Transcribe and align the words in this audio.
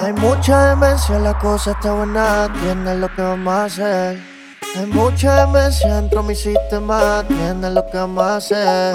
Hay 0.00 0.12
mucha 0.12 0.70
demencia, 0.70 1.18
la 1.18 1.38
cosa 1.38 1.72
está 1.72 1.92
buena, 1.92 2.48
tienes 2.62 2.96
lo 2.98 3.08
que 3.14 3.22
vamos 3.22 3.54
a 3.54 3.64
hacer. 3.64 4.20
Hay 4.76 4.86
mucha 4.86 5.46
demencia 5.46 5.94
dentro 5.96 6.22
de 6.22 6.28
mi 6.28 6.34
sistema, 6.34 7.24
tienes 7.26 7.72
lo 7.72 7.86
que 7.86 7.96
vamos 7.96 8.24
a 8.24 8.36
hacer. 8.36 8.94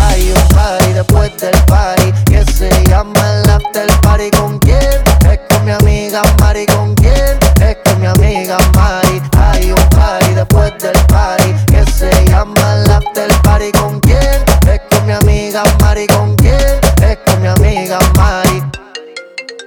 Hay 0.00 0.30
un 0.30 0.48
party 0.54 0.92
después 0.92 1.36
del 1.38 1.56
party 1.66 2.12
que 2.26 2.44
se 2.52 2.70
llama 2.84 3.12
el 3.32 3.50
after 3.50 3.86
party. 4.02 4.30
¿Con 4.30 4.58
quién? 4.60 5.02
Es 5.30 5.40
con 5.48 5.64
mi 5.64 5.72
amiga 5.72 6.22
Mari. 6.40 6.66
¿Con 6.66 6.94
quién? 6.94 7.38
Es 7.60 7.76
con 7.84 8.00
mi 8.00 8.06
amiga 8.06 8.58
Mari. 8.74 9.22
Hay 9.36 9.72
un 9.72 9.88
party 9.90 10.34
después 10.34 10.72
del 10.82 10.98
party 11.06 11.54
que 11.66 11.84
se 11.90 12.10
llama 12.26 12.74
el 12.74 12.90
after 12.90 13.28
party. 13.42 13.72
¿Con 13.72 14.00
quién? 14.00 14.44
Es 14.68 14.80
con 14.90 15.06
mi 15.06 15.12
amiga 15.12 15.62
Mari. 15.80 16.06
¿Con 16.06 16.36
quién? 16.36 16.80
Es 17.02 17.18
con 17.26 17.40
mi 17.42 17.48
amiga 17.48 17.98
Mari. 18.16 18.51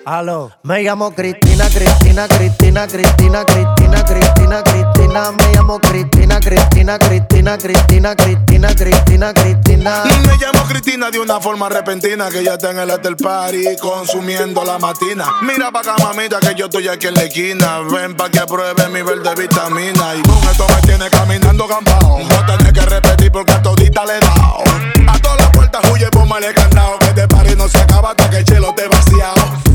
Aló. 0.05 0.51
Me 0.61 0.83
llamo 0.83 1.15
Cristina, 1.15 1.67
Cristina, 1.67 2.27
Cristina, 2.27 2.85
Cristina, 2.85 3.43
Cristina, 3.43 4.05
Cristina, 4.05 4.61
Cristina. 4.63 5.31
Me 5.31 5.51
llamo 5.51 5.79
Cristina, 5.79 6.39
Cristina, 6.39 6.99
Cristina, 6.99 7.57
Cristina, 7.57 8.15
Cristina, 8.15 8.75
Cristina, 8.75 9.33
Cristina. 9.33 10.03
Me 10.27 10.37
llamo 10.37 10.63
Cristina 10.67 11.09
de 11.09 11.17
una 11.17 11.41
forma 11.41 11.69
repentina 11.69 12.29
que 12.29 12.43
ya 12.43 12.53
está 12.53 12.69
en 12.69 12.79
el 12.79 12.91
hotel 12.91 13.15
party 13.15 13.65
consumiendo 13.81 14.63
la 14.63 14.77
matina. 14.77 15.25
Mira 15.41 15.71
pa' 15.71 15.79
acá, 15.79 15.95
mamita, 15.97 16.39
que 16.39 16.53
yo 16.53 16.65
estoy 16.65 16.87
aquí 16.87 17.07
en 17.07 17.15
la 17.15 17.23
esquina. 17.23 17.79
Ven 17.79 18.15
pa' 18.15 18.29
que 18.29 18.41
pruebe 18.41 18.87
mi 18.89 19.01
verde 19.01 19.33
vitamina. 19.33 20.13
Y 20.13 20.21
con 20.21 20.37
esto 20.51 20.67
me 20.69 20.81
tiene 20.83 21.09
caminando 21.09 21.67
gambao. 21.67 22.19
A 22.19 22.45
tener 22.45 22.73
que 22.73 22.81
repetir 22.81 23.31
porque 23.31 23.53
a 23.53 23.61
todita 23.63 24.05
le 24.05 24.17
he 24.17 24.19
dado. 24.19 24.63
A 25.07 25.19
todas 25.19 25.41
las 25.41 25.49
puertas 25.49 25.81
huye, 25.91 26.07
por 26.11 26.27
mal 26.27 26.43
candado. 26.53 26.99
Que 26.99 27.07
este 27.07 27.27
party 27.27 27.55
no 27.55 27.67
se 27.67 27.79
acaba 27.79 28.11
hasta 28.11 28.29
que 28.29 28.37
el 28.37 28.45
chelo 28.45 28.71
te 28.75 28.87
vaciado. 28.87 29.74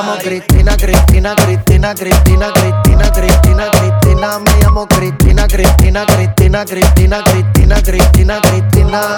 llamo 0.00 0.16
Cristina, 0.16 0.76
Cristina, 0.76 1.34
Cristina, 1.34 1.94
Cristina, 1.94 2.52
Cristina, 2.52 3.12
Cristina, 3.12 3.70
Cristina. 3.70 4.38
Me 4.38 4.50
llamo 4.62 4.86
Cristina, 4.86 5.46
Cristina, 5.46 6.06
Cristina, 6.06 6.64
Cristina, 6.64 7.22
Cristina, 7.22 7.82
Cristina, 7.82 8.40
Cristina. 8.40 9.14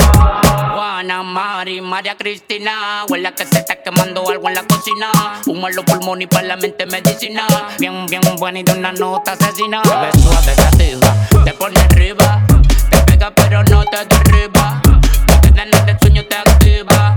Juana, 0.75 1.23
Mari, 1.23 1.81
María 1.81 2.17
Cristina. 2.17 3.05
Huele 3.09 3.33
que 3.35 3.47
se 3.47 3.59
está 3.59 3.77
quemando 3.77 4.29
algo 4.29 4.49
en 4.49 4.55
la 4.55 4.65
cocina. 4.65 5.13
Humo 5.47 5.69
en 5.69 5.77
los 5.77 5.85
pulmones 5.85 6.25
y 6.25 6.27
para 6.27 6.49
la 6.49 6.57
mente 6.57 6.87
medicina. 6.87 7.47
Bien, 7.79 8.07
bien 8.07 8.23
buena 8.39 8.59
y 8.59 8.63
de 8.65 8.73
una 8.73 8.93
nota 8.93 9.33
asesina. 9.33 9.83
Te 9.83 9.89
ves 9.89 10.23
suave, 10.23 10.55
gatica, 10.57 11.45
te 11.45 11.53
pone 11.53 11.81
arriba. 11.81 12.45
Te 12.91 12.99
pega 13.03 13.33
pero 13.35 13.63
no 13.65 13.85
te 13.85 14.05
derriba. 14.05 14.83
Porque 15.27 15.51
ganas 15.51 15.87
de 15.87 15.97
sueño 16.01 16.25
te 16.27 16.37
activa. 16.37 17.17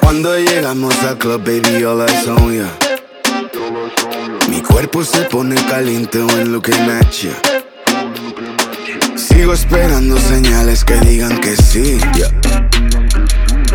Cuando 0.00 0.36
llegamos 0.36 0.94
al 1.04 1.18
club, 1.18 1.42
baby, 1.44 1.84
all 1.84 2.00
eyes 2.02 2.26
on 2.26 2.52
ya. 2.52 2.68
Mi 4.48 4.60
cuerpo 4.62 5.04
se 5.04 5.22
pone 5.22 5.54
caliente 5.68 6.22
when 6.22 6.52
looking 6.52 6.90
at 6.90 7.10
ya. 7.10 7.32
Sigo 9.16 9.52
esperando 9.52 10.18
señales 10.18 10.84
que 10.84 10.94
digan 11.00 11.38
que 11.40 11.56
sí. 11.56 11.98
yeah. 12.14 12.30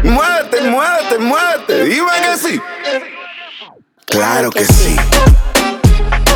Muévete, 0.04 0.62
muévete, 0.70 1.18
muévete, 1.20 1.84
dime 1.86 2.12
que 2.22 2.38
sí. 2.38 2.62
Claro 4.06 4.50
que 4.52 4.66
sí. 4.66 4.96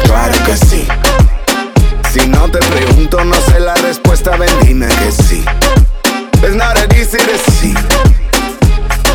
Claro 0.05 0.35
que 0.45 0.57
sí. 0.57 0.87
Si 2.11 2.27
no 2.27 2.49
te 2.49 2.57
pregunto, 2.59 3.23
no 3.23 3.35
sé 3.35 3.59
la 3.59 3.75
respuesta, 3.75 4.35
ven, 4.37 4.49
dime 4.63 4.87
que 4.87 5.11
sí. 5.11 5.45
Es 6.41 6.55
nada 6.55 6.85
easy 6.95 7.17
decir. 7.17 7.77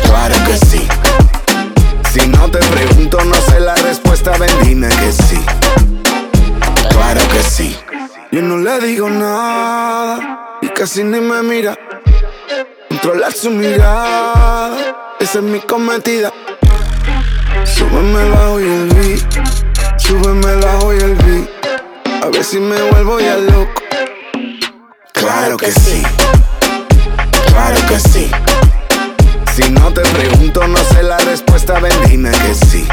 Claro 0.03 0.35
que 0.45 0.57
sí. 0.65 0.87
Si 2.11 2.27
no 2.27 2.49
te 2.49 2.59
pregunto, 2.59 3.23
no 3.23 3.35
sé 3.35 3.59
la 3.59 3.75
respuesta, 3.75 4.31
ven, 4.37 4.81
que 4.89 5.11
sí. 5.11 5.39
Claro 6.89 7.21
que 7.29 7.43
sí. 7.43 7.77
Yo 8.31 8.41
no 8.41 8.57
le 8.57 8.79
digo 8.79 9.09
nada 9.09 10.57
y 10.61 10.67
casi 10.69 11.03
ni 11.03 11.19
me 11.19 11.41
mira. 11.43 11.77
Controlar 12.89 13.33
su 13.33 13.49
mirada, 13.49 14.75
esa 15.19 15.39
es 15.39 15.43
mi 15.43 15.59
cometida. 15.59 16.31
Súbeme 17.63 18.29
bajo 18.29 18.59
y 18.59 18.63
el 18.63 18.87
beat, 18.93 19.99
súbeme 19.99 20.55
bajo 20.55 20.93
y 20.93 20.97
el 20.97 21.15
beat. 21.15 22.23
A 22.23 22.27
ver 22.29 22.43
si 22.43 22.59
me 22.59 22.81
vuelvo 22.89 23.19
ya 23.19 23.37
loco. 23.37 23.81
Claro 25.13 25.57
que 25.57 25.71
sí. 25.71 26.03
Claro 27.47 27.77
que 27.87 27.99
sí. 27.99 28.31
Si 29.55 29.71
no 29.71 29.89
te 29.93 30.01
pregunto, 30.01 30.67
no 30.67 30.75
sé 30.75 31.01
la 31.01 31.17
respuesta, 31.19 31.79
ven, 31.79 31.93
dime 32.09 32.29
que 32.29 32.53
sí. 32.53 32.85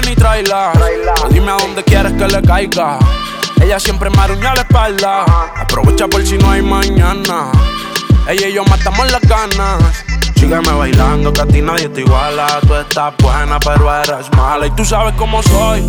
Ven 0.00 0.12
y 0.12 0.16
tráela. 0.16 0.72
Dime 1.30 1.52
a 1.52 1.56
dónde 1.56 1.82
quieres 1.82 2.12
que 2.12 2.26
le 2.26 2.42
caiga. 2.42 2.98
Ella 3.60 3.80
siempre 3.80 4.10
me 4.10 4.18
arruña 4.18 4.54
la 4.54 4.62
espalda. 4.62 5.24
Aprovecha 5.56 6.06
por 6.08 6.24
si 6.26 6.36
no 6.38 6.50
hay 6.50 6.62
mañana. 6.62 7.50
Ella 8.28 8.48
y 8.48 8.54
yo 8.54 8.64
matamos 8.64 9.10
las 9.10 9.22
ganas. 9.22 10.04
Sígueme 10.34 10.72
bailando, 10.72 11.32
que 11.32 11.40
a 11.40 11.46
ti 11.46 11.62
nadie 11.62 11.88
te 11.88 12.02
iguala. 12.02 12.60
Tú 12.66 12.74
estás 12.74 13.14
buena, 13.18 13.58
pero 13.60 13.94
eres 14.02 14.30
mala. 14.36 14.66
Y 14.66 14.70
tú 14.72 14.84
sabes 14.84 15.14
cómo 15.16 15.42
soy. 15.42 15.84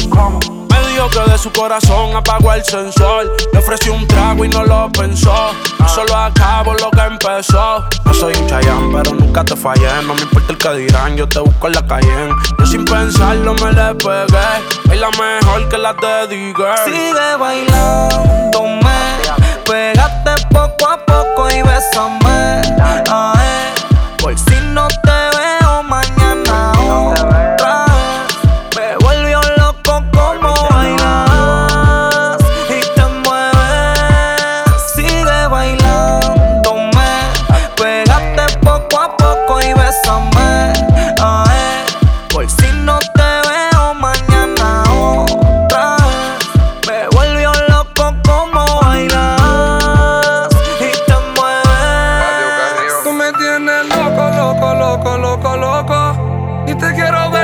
Dijo 0.98 1.10
que 1.10 1.32
de 1.32 1.38
su 1.38 1.52
corazón 1.52 2.16
apagó 2.16 2.54
el 2.54 2.64
sensor. 2.64 3.32
Le 3.54 3.60
ofrecí 3.60 3.90
un 3.90 4.08
trago 4.08 4.44
y 4.44 4.50
no 4.50 4.64
lo 4.64 4.92
pensó. 4.92 5.52
Solo 5.94 6.16
acabo 6.16 6.74
lo 6.74 6.90
que 6.90 7.02
empezó. 7.02 7.86
No 8.04 8.14
soy 8.14 8.34
un 8.36 8.48
chayán, 8.48 8.92
pero 8.92 9.14
nunca 9.14 9.44
te 9.44 9.56
fallé. 9.56 9.88
No 10.08 10.16
me 10.16 10.22
importa 10.22 10.54
el 10.54 10.58
que 10.58 10.74
dirán, 10.74 11.16
yo 11.16 11.28
te 11.30 11.40
busco 11.40 11.68
en 11.68 11.74
la 11.74 11.86
calle. 11.86 12.30
Yo 12.58 12.66
sin 12.66 12.84
pensarlo 12.84 13.54
me 13.56 13.72
le 13.74 13.94
pegué. 13.96 14.48
Baila 14.86 15.10
mejor 15.12 15.70
que 15.70 15.78
la 15.78 15.94
de 15.94 16.28
Digger. 16.36 16.78
Sigue 16.86 17.36
bailándome, 17.40 18.98
pégate 19.66 20.48
poco 20.52 20.90
a 20.90 20.98
poco 21.06 21.50
y 21.50 21.62
bésame. 21.62 22.62
Ay, 23.12 23.74
por 24.18 24.36
si 24.38 24.56
no 24.74 24.87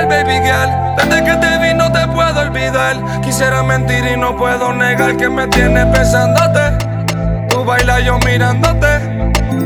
baby 0.05 0.39
girl. 0.45 0.69
Desde 0.97 1.23
que 1.23 1.35
te 1.37 1.57
vi 1.59 1.73
no 1.73 1.91
te 1.91 2.07
puedo 2.07 2.39
olvidar. 2.41 3.21
Quisiera 3.21 3.63
mentir 3.63 4.05
y 4.05 4.17
no 4.17 4.35
puedo 4.35 4.73
negar 4.73 5.17
que 5.17 5.29
me 5.29 5.47
tienes 5.47 5.85
pensándote. 5.87 7.47
Tú 7.49 7.63
bailas 7.63 8.03
yo 8.03 8.17
mirándote. 8.25 8.99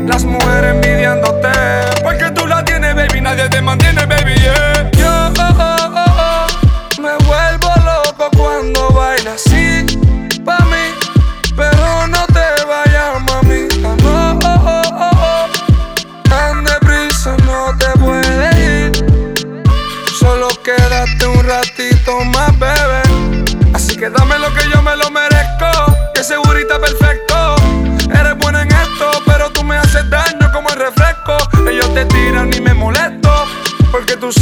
Las 0.06 0.24
mujeres 0.24 0.74
envidiándote. 0.74 1.48
Porque 2.02 2.30
tú 2.30 2.46
la 2.46 2.64
tienes, 2.64 2.94
baby. 2.94 3.20
Nadie 3.20 3.48
te 3.48 3.60
mantiene, 3.60 4.06
baby. 4.06 4.34
Yeah. 4.34 4.77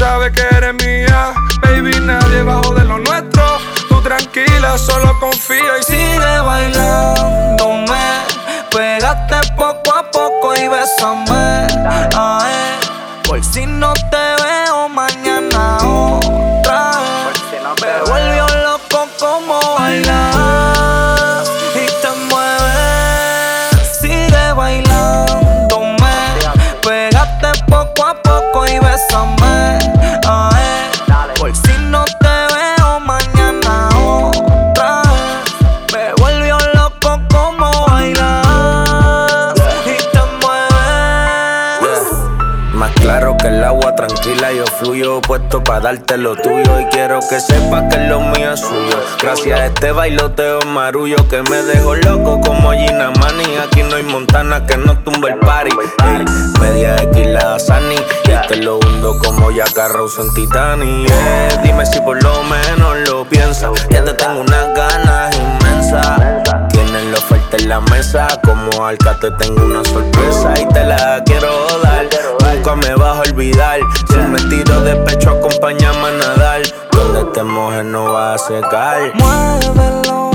Sabes 0.06 0.30
que 0.36 0.44
eres 0.56 0.74
mía. 0.84 1.34
Baby, 1.62 1.94
nadie 2.00 2.42
bajo 2.42 2.74
de 2.74 2.84
lo 2.84 2.98
nuestro. 2.98 3.44
Tú 3.88 4.00
tranquila, 4.02 4.78
solo 4.78 5.18
confía 5.18 5.65
puesto 45.20 45.62
para 45.62 45.80
darte 45.80 46.16
lo 46.16 46.36
tuyo. 46.36 46.80
Y 46.80 46.86
quiero 46.86 47.20
que 47.28 47.40
sepas 47.40 47.84
que 47.92 47.98
lo 48.08 48.20
mío 48.20 48.52
es 48.52 48.60
suyo. 48.60 49.02
Gracias 49.22 49.60
a 49.60 49.66
este 49.66 49.92
bailoteo 49.92 50.60
marullo 50.66 51.16
que 51.28 51.42
me 51.42 51.62
dejó 51.62 51.94
loco 51.96 52.40
como 52.40 52.72
Gina 52.72 53.10
Mani. 53.20 53.56
Aquí 53.64 53.82
no 53.82 53.96
hay 53.96 54.02
montana 54.02 54.66
que 54.66 54.76
no 54.76 54.98
tumbe 54.98 55.30
el 55.30 55.38
party. 55.38 55.76
Media 56.60 56.96
X 57.02 57.26
la 57.26 57.58
Sani. 57.58 57.96
Y 58.24 58.48
te 58.48 58.56
lo 58.56 58.78
hundo 58.78 59.18
como 59.18 59.50
Jack 59.50 59.76
Rose 59.90 60.20
en 60.20 60.34
Titanic. 60.34 61.12
Dime 61.62 61.86
si 61.86 62.00
por 62.00 62.22
lo 62.22 62.42
menos 62.44 63.08
lo 63.08 63.24
piensas. 63.28 63.70
Ya 63.88 64.04
te 64.04 64.12
tengo 64.14 64.40
unas 64.40 64.74
ganas 64.74 65.36
inmensas. 65.36 66.20
Tienes 66.70 67.04
la 67.04 67.18
oferta 67.18 67.56
en 67.56 67.68
la 67.68 67.80
mesa. 67.80 68.28
Como 68.44 68.86
Alca 68.86 69.18
te 69.18 69.30
tengo 69.32 69.64
una 69.64 69.84
sorpresa 69.84 70.54
y 70.60 70.66
te 70.72 70.84
la 70.84 71.22
quiero 71.24 71.50
dar. 71.82 72.15
Nunca 72.66 72.88
me 72.88 72.94
vas 72.96 73.18
a 73.18 73.20
olvidar. 73.20 73.78
Si 74.08 74.16
me 74.16 74.40
tiro 74.50 74.80
de 74.80 74.96
pecho, 74.96 75.30
acompáñame 75.30 76.08
a 76.08 76.10
nadar. 76.10 76.62
Donde 76.90 77.24
te 77.32 77.44
mojes 77.44 77.84
no 77.84 78.12
vas 78.12 78.42
a 78.42 78.46
secar. 78.48 79.14
Muévelo, 79.14 80.32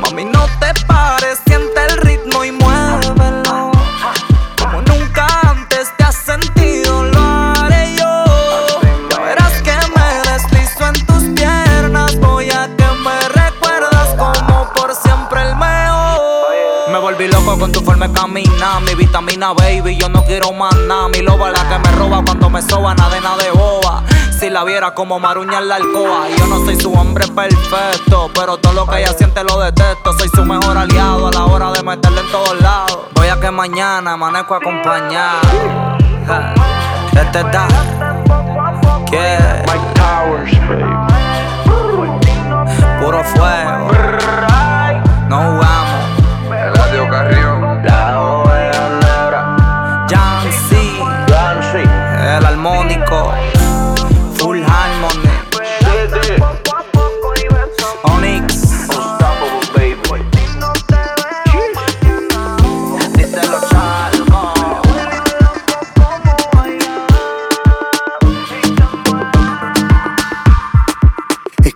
mami, 0.00 0.24
no 0.24 0.46
te 0.58 0.72
pares, 0.88 1.38
loco 17.34 17.58
con 17.58 17.72
tu 17.72 17.80
forma 17.80 18.06
de 18.08 18.14
caminar, 18.14 18.80
mi 18.82 18.94
vitamina 18.94 19.52
baby, 19.52 19.96
yo 19.96 20.08
no 20.08 20.24
quiero 20.24 20.52
más 20.52 20.74
nada. 20.86 21.08
Mi 21.08 21.20
loba 21.20 21.50
la 21.50 21.68
que 21.68 21.78
me 21.78 21.90
roba 21.96 22.22
cuando 22.24 22.48
me 22.48 22.62
soba, 22.62 22.94
nada 22.94 23.14
de 23.14 23.20
nada 23.20 23.36
de 23.42 23.50
boba. 23.50 24.02
Si 24.38 24.50
la 24.50 24.64
viera 24.64 24.94
como 24.94 25.18
maruña 25.18 25.58
en 25.58 25.68
la 25.68 25.76
alcoba, 25.76 26.28
yo 26.36 26.46
no 26.46 26.64
soy 26.64 26.78
su 26.80 26.92
hombre 26.92 27.26
perfecto, 27.28 28.30
pero 28.34 28.56
todo 28.58 28.72
lo 28.72 28.86
que 28.86 29.00
ella 29.00 29.12
siente 29.16 29.42
lo 29.44 29.60
detesto. 29.60 30.12
Soy 30.18 30.28
su 30.28 30.44
mejor 30.44 30.76
aliado 30.76 31.28
a 31.28 31.30
la 31.32 31.44
hora 31.44 31.72
de 31.72 31.82
meterle 31.82 32.20
en 32.20 32.30
todos 32.30 32.60
lados. 32.60 32.98
Voy 33.14 33.28
a 33.28 33.40
que 33.40 33.50
mañana 33.50 34.12
amanezco 34.12 34.54
acompañado. 34.54 35.40
Este 37.12 37.40
está. 37.40 37.68
Yeah. 39.10 39.64
Puro 43.00 43.22
fuego. 43.24 43.90
No 45.28 45.36
jugamos. 45.36 45.63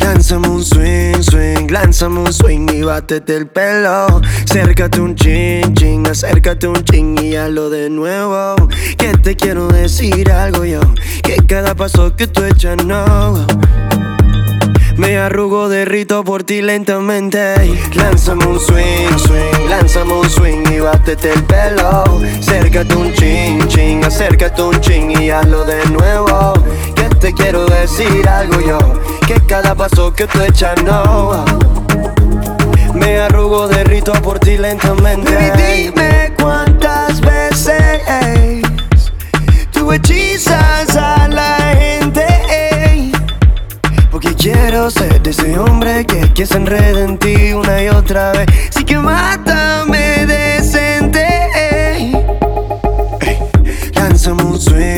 Lánzame 0.00 0.48
un 0.48 0.64
swing, 0.64 1.22
swing, 1.22 1.70
lánzame 1.70 2.20
un 2.20 2.32
swing 2.32 2.66
y 2.72 2.82
bátete 2.82 3.36
el 3.36 3.46
pelo. 3.46 4.20
Acércate 4.44 5.00
un 5.00 5.14
ching, 5.14 5.74
ching, 5.74 6.06
acércate 6.06 6.66
un 6.66 6.82
ching 6.84 7.18
y 7.22 7.36
hazlo 7.36 7.70
de 7.70 7.90
nuevo. 7.90 8.56
Que 8.96 9.16
te 9.18 9.36
quiero 9.36 9.68
decir 9.68 10.30
algo 10.30 10.64
yo, 10.64 10.80
que 11.22 11.36
cada 11.46 11.74
paso 11.74 12.16
que 12.16 12.26
tú 12.26 12.44
echas 12.44 12.84
no. 12.84 13.46
Me 14.98 15.16
arrugo, 15.16 15.68
derrito 15.68 16.24
por 16.24 16.42
ti 16.42 16.60
lentamente. 16.60 17.54
Lánzame 17.94 18.44
un 18.46 18.58
swing, 18.58 19.16
swing, 19.16 19.68
lánzame 19.68 20.12
un 20.12 20.28
swing 20.28 20.64
y 20.72 20.80
bátete 20.80 21.32
el 21.34 21.44
pelo. 21.44 22.04
Acércate 22.40 22.96
un 22.96 23.12
ching, 23.12 23.68
ching, 23.68 24.04
acércate 24.04 24.60
un 24.60 24.80
ching 24.80 25.12
y 25.20 25.30
hazlo 25.30 25.64
de 25.64 25.86
nuevo. 25.86 26.52
Te 27.20 27.32
quiero 27.32 27.66
decir 27.66 28.28
algo 28.28 28.60
yo, 28.60 28.78
que 29.26 29.34
cada 29.46 29.74
paso 29.74 30.12
que 30.12 30.26
tú 30.26 30.40
echas 30.40 30.80
no. 30.84 31.44
Me 32.94 33.18
arrugo, 33.18 33.66
derrito 33.66 34.12
por 34.22 34.38
ti 34.38 34.56
lentamente. 34.56 35.34
Baby, 35.34 35.90
dime 35.90 36.32
cuántas 36.40 37.20
veces 37.20 38.02
tú 39.72 39.92
hechizas 39.92 40.96
a 40.96 41.28
la 41.28 41.56
gente. 41.78 42.24
Porque 44.10 44.34
quiero 44.34 44.90
ser 44.90 45.20
de 45.20 45.30
ese 45.30 45.58
hombre 45.58 46.06
que, 46.06 46.32
que 46.32 46.46
se 46.46 46.56
en 46.56 47.18
ti 47.18 47.52
una 47.52 47.82
y 47.82 47.88
otra 47.88 48.32
vez. 48.32 48.46
Sí 48.70 48.84
que 48.84 48.96
mátame 48.96 50.24
decente. 50.26 51.26
Lánzame 53.94 54.42
un 54.42 54.60
swing, 54.60 54.97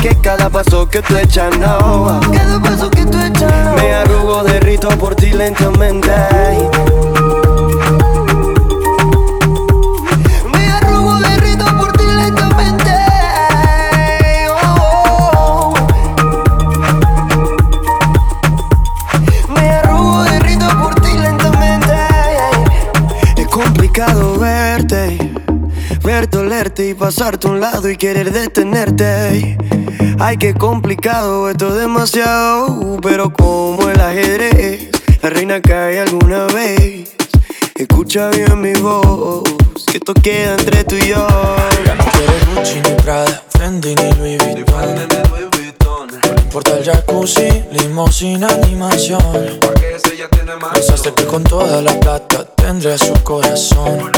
que 0.00 0.16
cada 0.16 0.48
paso 0.48 0.88
que 0.88 1.02
tú 1.02 1.16
echas 1.16 1.56
no. 1.58 2.20
Cada 2.32 2.60
paso 2.60 2.90
que 2.90 3.04
tú 3.04 3.18
echas. 3.20 3.74
Me 3.76 3.92
arrugo, 3.94 4.42
derrito 4.42 4.88
por 4.90 5.14
ti 5.14 5.30
lentamente. 5.32 6.10
Y 26.60 26.92
pasarte 26.92 27.48
a 27.48 27.50
un 27.52 27.58
lado 27.58 27.88
y 27.88 27.96
querer 27.96 28.30
detenerte. 28.32 29.56
Ay, 30.18 30.36
qué 30.36 30.52
complicado, 30.52 31.48
esto 31.48 31.68
es 31.68 31.76
demasiado. 31.76 32.98
Pero 33.02 33.32
como 33.32 33.88
el 33.88 33.98
ajedrez, 33.98 34.90
la 35.22 35.30
reina 35.30 35.62
cae 35.62 36.00
alguna 36.00 36.46
vez. 36.48 37.16
Escucha 37.76 38.28
bien 38.28 38.60
mi 38.60 38.74
voz, 38.74 39.42
que 39.86 39.96
esto 39.96 40.12
queda 40.12 40.52
entre 40.52 40.84
tú 40.84 40.96
y 40.96 41.08
yo. 41.08 41.26
Ya 41.86 41.94
no 41.94 42.04
quiere 42.04 42.32
Gucci 42.54 42.80
ni 42.82 43.02
Prada, 43.02 43.42
Fendi 43.58 43.94
ni 43.94 44.12
Louis 44.12 44.38
Vuitton. 44.38 46.08
No 46.08 46.42
importa 46.42 46.76
el 46.76 46.84
jacuzzi, 46.84 47.64
limosina, 47.72 48.48
animación. 48.48 49.60
Pensaste 50.74 51.14
que 51.14 51.24
con 51.24 51.42
toda 51.42 51.80
la 51.80 51.98
plata 51.98 52.44
tendría 52.54 52.98
su 52.98 53.14
corazón. 53.24 54.12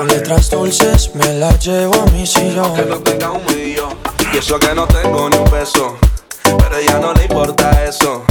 Con 0.00 0.08
letras 0.08 0.48
dulces 0.48 1.14
me 1.14 1.34
la 1.34 1.54
llevo 1.58 1.94
a 1.94 2.06
mi 2.12 2.26
sillón. 2.26 2.74
Que 2.74 2.86
no 2.86 3.00
tenga 3.00 3.32
un 3.32 3.44
millón 3.44 3.98
Y 4.32 4.38
eso 4.38 4.58
que 4.58 4.74
no 4.74 4.86
tengo 4.86 5.28
ni 5.28 5.36
un 5.36 5.44
peso. 5.44 5.98
Pero 6.42 6.76
ella 6.78 6.98
no 6.98 7.12
le 7.12 7.24
importa 7.24 7.84
eso 7.84 8.24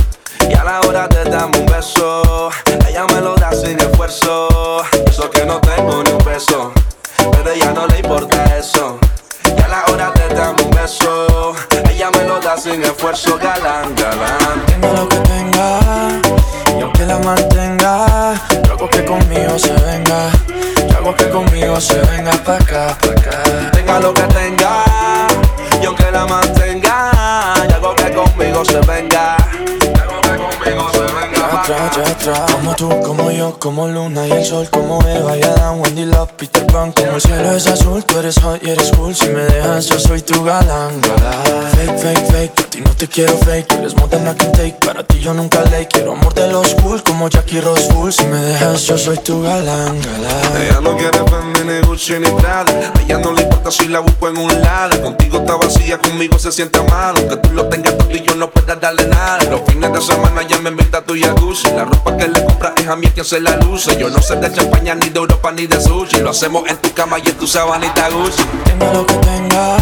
Y 0.50 0.54
a 0.56 0.64
la 0.64 0.82
hora 0.82 1.08
de 1.08 1.26
darme 1.26 1.60
un 1.60 1.68
beso. 1.68 2.50
Ella 2.88 3.06
me 3.14 3.22
lo 3.22 3.36
da 3.36 3.52
sin 3.52 3.80
esfuerzo 3.80 4.84
eso 5.06 5.30
que 5.30 5.46
no 5.46 5.62
tengo 5.62 6.02
ni 6.02 6.10
un 6.10 6.18
peso. 6.18 6.72
Pero 7.34 7.52
ella 7.52 7.72
no 7.72 7.86
le 7.86 8.00
importa 8.00 8.58
eso 8.58 8.98
Y 9.56 9.62
a 9.62 9.68
la 9.68 9.86
hora 9.92 10.10
de 10.10 10.34
darme 10.34 10.64
un 10.64 10.72
beso. 10.72 11.54
Ella 11.88 12.10
me 12.10 12.24
lo 12.24 12.40
da 12.40 12.58
sin 12.58 12.82
esfuerzo 12.82 13.38
Galán, 13.38 13.94
galán. 13.96 14.66
Tenga 14.66 14.94
lo 14.94 15.08
que 15.08 15.18
tenga, 15.18 15.80
y 16.80 16.82
aunque 16.82 17.06
la 17.06 17.20
mantenga, 17.20 18.32
hago 18.72 18.90
que 18.90 19.06
conmigo 19.06 19.60
se 19.60 19.74
venga. 19.74 20.32
Hago 21.00 21.16
que 21.16 21.30
conmigo 21.30 21.80
se 21.80 21.98
venga 22.12 22.34
pa' 22.44 22.58
acá, 22.58 22.98
pa' 23.00 23.12
acá. 23.12 23.72
Tenga 23.72 24.02
lo 24.02 24.14
que 24.14 24.24
tenga 24.24 24.84
Y 25.82 25.86
aunque 25.86 26.12
la 26.12 26.26
mantenga 26.26 27.54
Y 27.70 27.74
algo 27.74 27.96
que 27.96 28.12
conmigo 28.12 28.66
se 28.66 28.82
venga 28.82 29.38
Y 29.62 29.98
algo 29.98 30.20
que 30.20 30.36
conmigo 30.36 30.92
se 30.92 31.00
venga 31.00 31.39
Atrás, 31.62 31.96
ya 31.96 32.04
atrás. 32.04 32.52
Como 32.52 32.76
tú, 32.76 32.90
como 33.02 33.32
yo, 33.32 33.60
como 33.60 33.88
Luna 33.88 34.28
y 34.28 34.32
el 34.32 34.46
sol, 34.46 34.68
como 34.70 35.02
Eva 35.08 35.38
y 35.38 35.44
Adán, 35.44 35.82
Wendy 35.82 36.06
Love, 36.06 36.32
Peter 36.38 36.66
Pan. 36.68 36.92
Como 36.92 37.16
el 37.16 37.22
cielo 37.22 37.52
es 37.52 37.68
azul, 37.68 38.04
tú 38.04 38.18
eres 38.20 38.40
hot 38.42 38.64
y 38.64 38.70
eres 38.70 38.92
cool. 38.92 39.16
Si 39.16 39.28
me 39.30 39.44
dejas, 39.44 39.88
yo 39.88 40.00
soy 40.00 40.22
tu 40.22 40.44
galán, 40.44 41.02
galán. 41.02 41.72
Fake, 41.76 41.98
fake, 41.98 42.32
fake, 42.32 42.60
a 42.60 42.70
ti 42.70 42.82
no 42.82 42.96
te 42.96 43.08
quiero 43.08 43.34
fake. 43.38 43.72
Eres 43.74 43.96
more 43.96 44.10
than 44.10 44.28
I 44.28 44.36
can 44.36 44.52
take, 44.54 44.78
para 44.86 45.04
ti 45.04 45.20
yo 45.20 45.34
nunca 45.34 45.62
late. 45.64 45.88
Quiero 45.88 46.14
amor 46.14 46.34
de 46.34 46.48
los 46.52 46.74
cool, 46.76 47.04
como 47.04 47.30
Jackie 47.30 47.62
Rose 47.62 47.92
Full. 47.94 48.12
Si 48.12 48.26
me 48.26 48.38
dejas, 48.38 48.84
yo 48.84 48.98
soy 48.98 49.18
tu 49.18 49.42
galán, 49.44 50.00
galán. 50.02 50.62
Ella 50.62 50.80
no 50.82 50.96
quiere 50.98 51.20
Fendi 51.30 51.64
ni 51.64 51.82
Gucci 51.88 52.20
ni 52.20 52.30
Prada 52.32 52.92
A 52.96 53.02
ella 53.02 53.18
no 53.20 53.34
le 53.34 53.44
importa 53.44 53.72
si 53.72 53.88
la 53.88 54.00
busco 54.00 54.30
en 54.30 54.38
un 54.38 54.62
lado 54.62 55.02
Contigo 55.02 55.40
está 55.40 55.56
vacía, 55.56 55.98
conmigo 55.98 56.40
se 56.40 56.52
siente 56.52 56.82
mal 56.84 57.16
Aunque 57.18 57.38
tú 57.38 57.52
lo 57.54 57.68
tengas 57.68 57.98
todo 57.98 58.12
y 58.12 58.22
yo 58.22 58.36
no 58.36 58.50
pueda 58.50 58.76
darle 58.76 59.08
nada 59.08 59.44
Los 59.50 59.62
fines 59.68 59.92
de 59.92 60.02
semana 60.02 60.42
ya 60.48 60.58
me 60.60 60.70
invita 60.70 61.00
a 61.00 61.02
tu 61.04 61.16
La 61.50 61.84
ropa 61.84 62.16
que 62.16 62.28
le 62.28 62.46
compras 62.46 62.74
es 62.76 62.88
a 62.88 62.96
mí 62.96 63.08
quien 63.08 63.26
se 63.26 63.40
la 63.40 63.56
luce. 63.56 63.98
Yo 63.98 64.08
no 64.12 64.22
sé 64.22 64.36
de 64.36 64.54
champaña, 64.54 64.94
ni 64.94 65.10
de 65.10 65.20
Europa, 65.20 65.52
ni 65.52 65.66
de 65.66 65.82
sushi. 65.82 66.20
Lo 66.20 66.30
hacemos 66.30 66.70
en 66.70 66.78
tu 66.78 66.94
cama 66.94 67.18
y 67.18 67.28
en 67.28 67.36
tu 67.38 67.48
sabanita 67.48 68.08
Gucci. 68.10 68.44
Tenga 68.66 68.94
lo 68.94 69.04
que 69.04 69.16
tenga, 69.16 69.78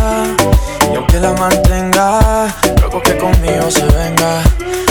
y 0.89 0.95
aunque 0.95 1.19
la 1.19 1.33
mantenga, 1.33 2.47
yo 2.79 2.85
hago 2.85 3.01
que 3.01 3.17
conmigo 3.17 3.69
se 3.69 3.83
venga. 3.85 4.43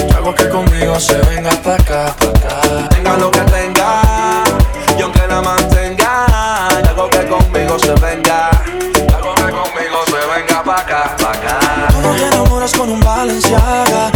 Yo 0.07 0.17
hago 0.19 0.35
que 0.35 0.49
conmigo 0.51 1.01
se 1.01 1.17
venga 1.23 1.51
pa' 1.63 1.77
acá, 1.77 2.15
pa' 2.19 2.29
acá. 2.29 2.89
Tenga 2.91 3.17
lo 3.17 3.31
que 3.31 3.41
tenga 3.41 4.03
Y 4.99 5.03
aunque 5.03 5.27
la 5.27 5.41
mantenga 5.41 6.27
Y 6.85 6.89
algo 6.89 7.09
que 7.09 7.27
conmigo 7.27 7.79
se 7.79 7.95
venga. 7.95 8.51
Y 8.95 9.13
algo 9.15 9.35
que 9.35 9.43
conmigo 9.43 9.99
se 10.07 10.41
venga 10.41 10.63
pa' 10.63 10.81
acá, 10.81 11.17
pa' 11.17 11.33
acá. 11.33 11.89
Tú 11.91 12.01
no 12.03 12.15
te 12.15 12.27
enamoras 12.27 12.73
con 12.73 12.91
un 12.91 13.01
Balenciaga 13.01 14.16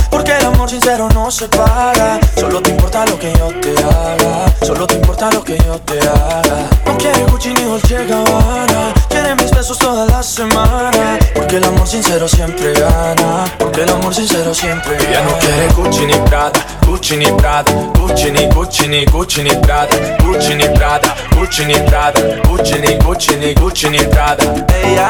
amor 0.61 0.69
sincero 0.69 1.09
no 1.15 1.31
se 1.31 1.49
paga 1.49 2.21
Solo 2.37 2.61
te 2.61 2.71
importa 2.71 3.07
lo 3.07 3.19
que 3.19 3.33
yo 3.33 3.49
te 3.61 3.73
haga 3.83 4.45
Solo 4.61 4.87
te 4.87 4.95
importa 4.95 5.31
lo 5.31 5.43
que 5.43 5.57
yo 5.57 5.79
te 5.81 5.99
haga 6.01 6.69
No 6.85 6.99
quiere 6.99 7.25
Gucci 7.31 7.55
ni 7.55 7.63
Dolce 7.63 8.05
Gabbana 8.05 8.93
Quiere 9.09 9.35
mis 9.37 9.51
besos 9.53 9.79
toda 9.79 10.05
la 10.05 10.23
semana 10.23 11.19
Porque 11.35 11.57
el 11.57 11.65
amor 11.65 11.87
sincero 11.89 12.29
siempre 12.29 12.75
gana 12.75 13.47
Porque 13.59 13.85
el 13.85 13.91
amor 13.91 14.15
sincero 14.15 14.53
siempre 14.53 14.97
gana 14.99 15.09
Ella 15.09 15.23
no 15.23 15.39
quiere 15.39 15.69
Gucci 15.73 16.05
ni 16.05 16.15
Prada 16.29 16.61
Gucci 16.87 17.17
ni 17.17 17.33
Prada 17.33 17.73
Gucci 17.99 18.31
ni 18.31 18.47
Gucci 18.49 18.89
ni 18.89 19.05
Gucci 19.07 19.43
ni 19.43 19.57
Prada 19.57 19.97
Gucci 20.23 20.55
ni 20.57 20.69
Prada 20.69 21.15
Gucci 21.39 21.65
ni 21.65 21.75
Prada 21.75 22.21
Gucci 22.47 22.79
ni 22.81 22.97
Gucci 22.97 23.37
ni 23.37 23.55
Gucci 23.55 23.89
ni 23.89 23.99
Prada 24.01 24.45
Ella 24.85 25.09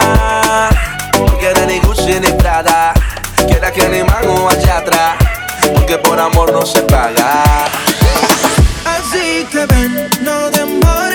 no 1.19 1.37
quiere 1.39 1.67
ni 1.67 1.81
Gucci 1.81 2.21
ni 2.21 2.33
Prada 2.35 2.95
Quiere 3.49 3.73
que 3.73 3.89
ni 3.89 4.05
mango 4.05 4.49
allá 4.49 4.79
atrás 4.79 5.40
Porque 5.91 6.09
por 6.09 6.21
amor 6.21 6.53
no 6.53 6.65
se 6.65 6.83
paga. 6.83 7.43
Así 8.85 9.45
que 9.51 9.67
ven, 9.67 10.09
no 10.21 10.49
demores 10.53 11.10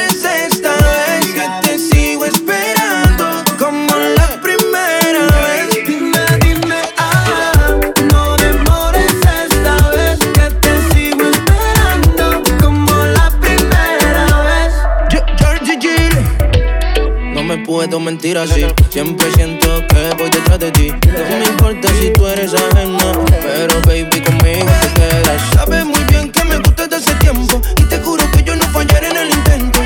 siento 17.66 18.00
mentiras, 18.00 18.50
sí. 18.50 18.66
Siempre 18.90 19.32
siento 19.34 19.68
que 19.88 20.16
voy 20.18 20.30
detrás 20.30 20.60
de 20.60 20.72
ti. 20.72 20.88
No 20.90 21.38
me 21.38 21.46
importa 21.46 21.90
si 22.00 22.12
tú 22.12 22.28
eres 22.28 22.54
ajena, 22.54 23.12
pero 23.42 23.82
baby, 23.82 24.22
conmigo 24.22 24.72
te 24.82 25.02
quedas. 25.02 25.42
Sabes 25.54 25.86
muy 25.86 26.04
bien 26.06 26.32
que 26.32 26.44
me 26.46 26.58
gusta 26.58 26.88
desde 26.88 26.98
hace 26.98 27.16
tiempo. 27.16 27.62
Y 27.78 27.84
te 27.84 28.00
juro 28.00 28.24
que 28.32 28.44
yo 28.44 28.56
no 28.56 28.66
fallaré 28.66 29.10
en 29.10 29.18
el 29.18 29.30
intento. 29.30 29.80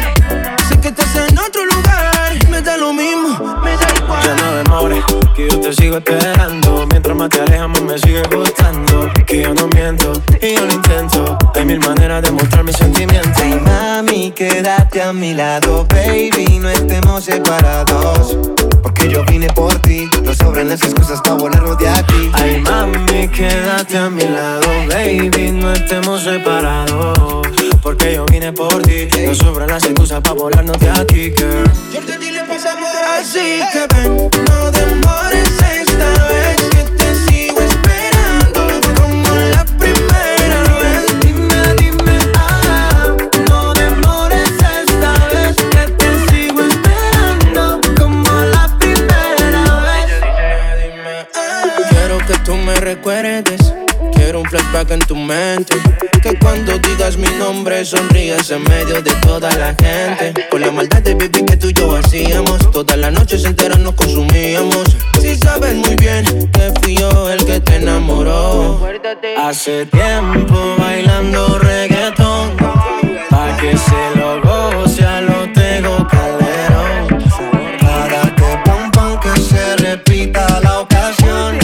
Sé 0.68 0.80
que 0.80 0.90
estás 0.90 1.16
en 1.16 1.38
otro 1.38 1.66
lugar, 1.66 2.38
me 2.50 2.62
da 2.62 2.78
lo 2.78 2.94
mismo, 2.94 3.60
me 3.64 3.72
da 3.72 3.88
igual. 3.96 4.24
Ya 4.24 4.36
no 4.36 4.56
demores, 4.56 5.04
que 5.36 5.50
yo 5.50 5.60
te 5.62 5.74
sigo 5.74 5.98
esperando. 5.98 6.89
Más 7.20 7.28
te 7.28 7.42
alejas, 7.42 7.68
más 7.68 7.82
me 7.82 8.00
sigue 8.00 8.24
gustando. 8.34 9.12
Que 9.28 9.42
yo 9.42 9.54
no 9.54 9.68
miento 9.76 10.14
y 10.42 10.56
yo 10.56 10.66
lo 10.66 10.72
intento. 10.72 11.38
Hay 11.54 11.66
mil 11.66 11.80
maneras 11.82 12.22
de 12.22 12.32
mostrar 12.32 12.64
mis 12.64 12.78
sentimientos. 12.78 13.34
Ay, 13.44 13.60
mami, 13.60 14.32
quédate 14.32 15.02
a 15.02 15.12
mi 15.12 15.34
lado, 15.34 15.86
baby. 15.90 16.60
No 16.62 16.70
estemos 16.70 17.26
separados. 17.26 18.38
Porque 18.82 19.10
yo 19.10 19.26
vine 19.26 19.48
por 19.48 19.78
ti. 19.80 20.10
No 20.24 20.34
sobran 20.34 20.70
las 20.70 20.82
excusas 20.82 21.20
para 21.20 21.36
volarnos 21.36 21.78
de 21.78 21.90
aquí. 21.90 22.32
Ay, 22.32 22.62
mami, 22.62 23.28
quédate 23.28 23.98
a 23.98 24.10
mi 24.10 24.24
lado, 24.24 24.70
baby. 24.88 25.52
No 25.52 25.74
estemos 25.74 26.24
separados. 26.24 27.50
Porque 27.84 28.14
yo 28.14 28.26
vine 28.28 28.54
por 28.54 28.82
ti. 28.84 29.10
No 29.26 29.36
sobran 29.36 29.68
las 29.68 29.84
excusas 29.84 30.22
para 30.22 30.36
volarnos 30.36 30.80
de 30.80 30.90
aquí, 30.90 31.34
girl. 31.36 31.70
Yo 31.94 32.00
te 32.00 32.18
di 32.18 32.32
le 32.32 32.46
pasamos 32.46 32.88
así 33.20 33.60
que 33.74 33.94
ven, 33.94 34.30
no 34.48 34.72
demores 34.72 35.19
Que 55.66 56.40
cuando 56.40 56.78
digas 56.80 57.18
mi 57.18 57.28
nombre 57.38 57.84
sonríes 57.84 58.50
en 58.50 58.64
medio 58.64 59.02
de 59.02 59.12
toda 59.16 59.54
la 59.58 59.76
gente. 59.76 60.48
Con 60.50 60.62
la 60.62 60.72
maldad 60.72 61.02
de 61.02 61.16
baby 61.16 61.44
que 61.44 61.58
tú 61.58 61.68
y 61.68 61.74
yo 61.74 61.98
hacíamos. 61.98 62.72
Todas 62.72 62.98
las 62.98 63.12
noches 63.12 63.44
enteras 63.44 63.78
nos 63.80 63.94
consumíamos. 63.96 64.96
Si 65.20 65.36
sabes 65.36 65.76
muy 65.76 65.96
bien 65.96 66.24
que 66.52 66.72
fui 66.82 66.96
yo 66.96 67.30
el 67.30 67.44
que 67.44 67.60
te 67.60 67.76
enamoró. 67.76 68.80
Hace 69.38 69.86
tiempo 69.88 70.76
bailando 70.78 71.60
reggaetón. 71.60 72.56
Pa' 73.30 73.58
que 73.60 73.78
se 73.78 74.18
lo 74.18 74.42
goce 74.42 75.06
a 75.06 75.20
lo 75.20 75.52
tengo 75.52 76.08
calderón. 76.08 77.08
Para 77.82 78.34
que 78.34 78.62
pum 78.64 78.92
pum 78.92 79.20
que 79.20 79.42
se 79.42 79.76
repita 79.76 80.62
la 80.62 80.80
ocasión. 80.80 81.58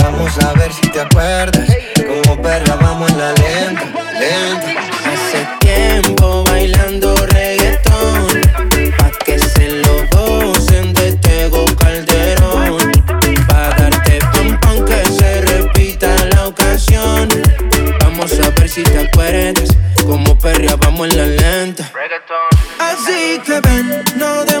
Vamos 0.00 0.38
a 0.38 0.52
ver 0.52 0.72
si 0.72 0.88
te 0.92 1.00
acuerdas. 1.00 1.65
Perra 2.46 2.76
vamos 2.76 3.10
en 3.10 3.18
la 3.18 3.32
lenta, 3.32 3.84
lenta. 4.20 4.68
Hace 5.10 5.48
tiempo 5.58 6.44
bailando 6.44 7.16
reggaetón. 7.26 8.40
Pa' 8.96 9.10
que 9.24 9.36
se 9.36 9.68
lo 9.82 10.06
gocen 10.12 10.92
de 10.94 11.12
Tego 11.16 11.66
Calderón. 11.74 12.92
Pa' 13.48 13.70
darte 13.76 14.20
pum 14.32 14.56
pum 14.60 14.84
que 14.84 15.04
se 15.06 15.40
repita 15.40 16.14
la 16.34 16.46
ocasión. 16.46 17.28
Vamos 18.02 18.32
a 18.38 18.50
ver 18.50 18.68
si 18.68 18.84
te 18.84 19.00
acuerdas. 19.00 19.68
Como 20.06 20.38
perrea 20.38 20.76
vamos 20.76 21.08
en 21.08 21.16
la 21.16 21.26
lenta. 21.26 21.90
Así 22.78 23.40
que 23.44 23.60
ven, 23.60 24.04
no 24.14 24.44
demores 24.44 24.55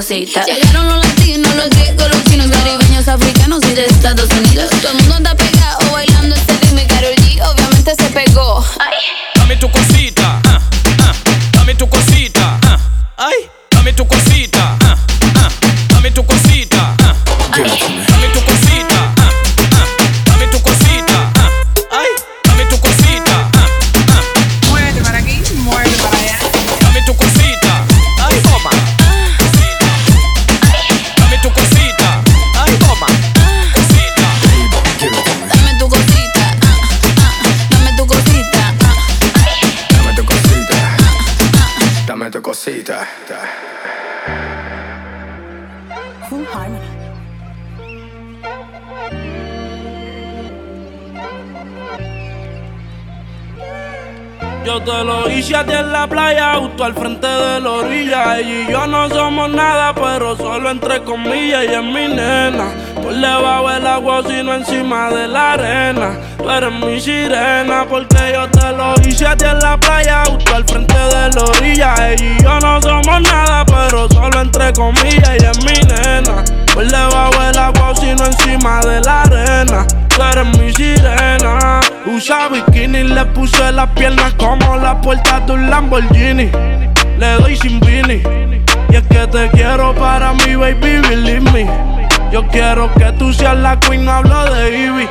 dicen 0.00 0.44
al 56.86 56.94
frente 56.94 57.26
de 57.26 57.60
la 57.60 57.70
orilla. 57.70 58.38
Ella 58.38 58.62
y 58.68 58.70
yo 58.70 58.86
no 58.86 59.08
somos 59.08 59.50
nada, 59.50 59.92
pero 59.92 60.36
solo 60.36 60.70
entre 60.70 61.02
comillas. 61.02 61.64
Ella 61.64 61.80
es 61.80 61.84
mi 61.84 62.06
nena, 62.06 62.68
por 63.02 63.12
debajo 63.12 63.68
del 63.70 63.86
agua, 63.86 64.22
sino 64.26 64.54
encima 64.54 65.10
de 65.10 65.26
la 65.26 65.54
arena. 65.54 66.18
Tú 66.38 66.48
eres 66.48 66.72
mi 66.72 67.00
sirena, 67.00 67.86
porque 67.88 68.32
yo 68.32 68.48
te 68.50 68.72
lo 68.72 68.94
hice 69.04 69.26
a 69.26 69.36
ti 69.36 69.46
en 69.46 69.58
la 69.58 69.76
playa, 69.78 70.22
justo 70.26 70.54
al 70.54 70.64
frente 70.64 70.94
de 70.94 71.30
la 71.34 71.44
orilla. 71.44 72.12
Ella 72.12 72.24
y 72.24 72.42
yo 72.42 72.55
comillas. 74.72 75.28
Ella 75.30 75.50
es 75.50 75.64
mi 75.64 75.74
nena, 75.88 76.44
por 76.72 76.86
debajo 76.86 77.42
del 77.42 77.58
agua, 77.58 77.94
sino 77.94 78.24
encima 78.24 78.80
de 78.80 79.00
la 79.00 79.22
arena. 79.22 79.86
Tú 80.08 80.22
eres 80.22 80.58
mi 80.58 80.72
sirena. 80.72 81.80
Usa 82.06 82.48
bikini, 82.48 83.04
le 83.04 83.24
puse 83.26 83.72
las 83.72 83.88
piernas 83.90 84.32
como 84.34 84.76
la 84.76 85.00
puerta 85.00 85.40
de 85.40 85.52
un 85.52 85.70
Lamborghini. 85.70 86.50
Le 87.18 87.32
doy 87.40 87.56
sin 87.56 87.80
vini. 87.80 88.22
Y 88.88 88.96
es 88.96 89.02
que 89.08 89.26
te 89.26 89.48
quiero 89.50 89.94
para 89.94 90.32
mi 90.32 90.54
baby, 90.54 91.00
believe 91.08 91.50
me. 91.52 91.66
Yo 92.32 92.46
quiero 92.48 92.92
que 92.94 93.12
tú 93.12 93.32
seas 93.32 93.56
la 93.56 93.78
queen, 93.78 94.08
hablo 94.08 94.44
de 94.52 94.78
Ivy. 94.78 95.08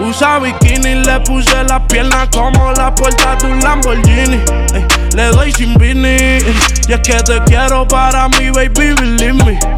Usa 0.00 0.38
bikini, 0.38 0.94
le 1.04 1.20
puse 1.20 1.64
las 1.64 1.80
piernas 1.88 2.28
como 2.32 2.72
la 2.72 2.94
puerta 2.94 3.36
de 3.36 3.46
un 3.46 3.60
Lamborghini. 3.60 4.40
Ey, 4.72 4.86
le 5.14 5.24
doy 5.28 5.52
sin 5.52 5.74
vini. 5.74 6.38
Y 6.88 6.92
es 6.92 7.00
que 7.00 7.22
te 7.24 7.40
quiero 7.46 7.86
para 7.86 8.28
mi 8.28 8.50
baby, 8.50 8.94
believe 8.94 9.32
me. 9.44 9.77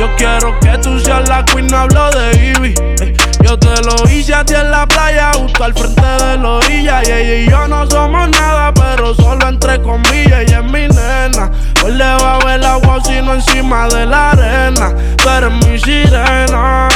Yo 0.00 0.08
quiero 0.16 0.58
que 0.60 0.78
tú 0.78 0.98
seas 0.98 1.28
la 1.28 1.44
queen, 1.44 1.74
hablo 1.74 2.10
de 2.12 2.54
Ivy. 2.56 2.74
Ey, 3.02 3.14
yo 3.42 3.58
te 3.58 3.68
lo 3.82 4.10
hice 4.10 4.32
a 4.32 4.42
ti 4.42 4.54
en 4.54 4.70
la 4.70 4.86
playa, 4.86 5.30
justo 5.34 5.62
al 5.62 5.74
frente 5.74 6.00
de 6.00 6.38
la 6.38 6.52
orilla. 6.52 7.02
Y 7.04 7.10
ella 7.10 7.34
y 7.34 7.50
yo 7.50 7.68
no 7.68 7.86
somos 7.90 8.30
nada, 8.30 8.72
pero 8.72 9.14
solo 9.14 9.46
entre 9.46 9.78
comillas. 9.82 10.40
Ella 10.40 10.60
es 10.60 10.64
mi 10.64 10.88
nena. 10.88 11.50
Por 11.78 11.92
debajo 11.92 12.48
del 12.48 12.64
agua, 12.64 12.98
sino 13.04 13.34
encima 13.34 13.88
de 13.88 14.06
la 14.06 14.30
arena. 14.30 14.94
Tú 15.18 15.28
eres 15.28 15.52
mi 15.66 15.78
sirena. 15.78 16.88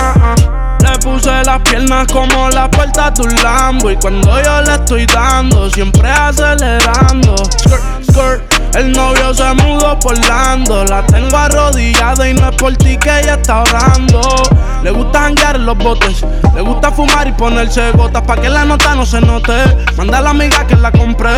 Le 0.81 0.99
puse 1.01 1.45
las 1.45 1.61
piernas 1.61 2.07
como 2.11 2.49
la 2.49 2.71
puerta 2.71 3.11
de 3.11 3.21
un 3.21 3.35
Lambo. 3.43 3.91
Y 3.91 3.97
cuando 3.97 4.43
yo 4.43 4.63
le 4.63 4.77
estoy 4.77 5.05
dando, 5.05 5.69
siempre 5.69 6.09
acelerando. 6.09 7.37
Skirt, 7.59 7.83
skirt. 8.11 8.64
El 8.75 8.91
novio 8.93 9.33
se 9.33 9.55
mudó 9.55 9.99
por 10.01 10.19
Lando. 10.27 10.85
La 10.85 11.07
tengo 11.07 11.37
arrodillada 11.37 12.29
y 12.29 12.35
no 12.35 12.51
es 12.51 12.57
por 12.57 12.77
ti 12.77 12.97
que 12.97 13.21
ella 13.21 13.35
está 13.35 13.63
orando. 13.63 14.21
Le 14.83 14.91
gusta 14.91 15.21
janguear 15.21 15.61
los 15.61 15.79
botes. 15.79 16.25
Le 16.55 16.61
gusta 16.61 16.91
fumar 16.91 17.27
y 17.29 17.33
ponerse 17.33 17.93
gotas 17.93 18.23
pa' 18.23 18.37
que 18.37 18.49
la 18.49 18.65
nota 18.65 18.95
no 18.95 19.07
se 19.07 19.21
note. 19.21 19.53
Manda 19.97 20.19
a 20.19 20.23
la 20.23 20.31
amiga 20.31 20.67
que 20.67 20.77
la 20.77 20.91
compré. 20.91 21.35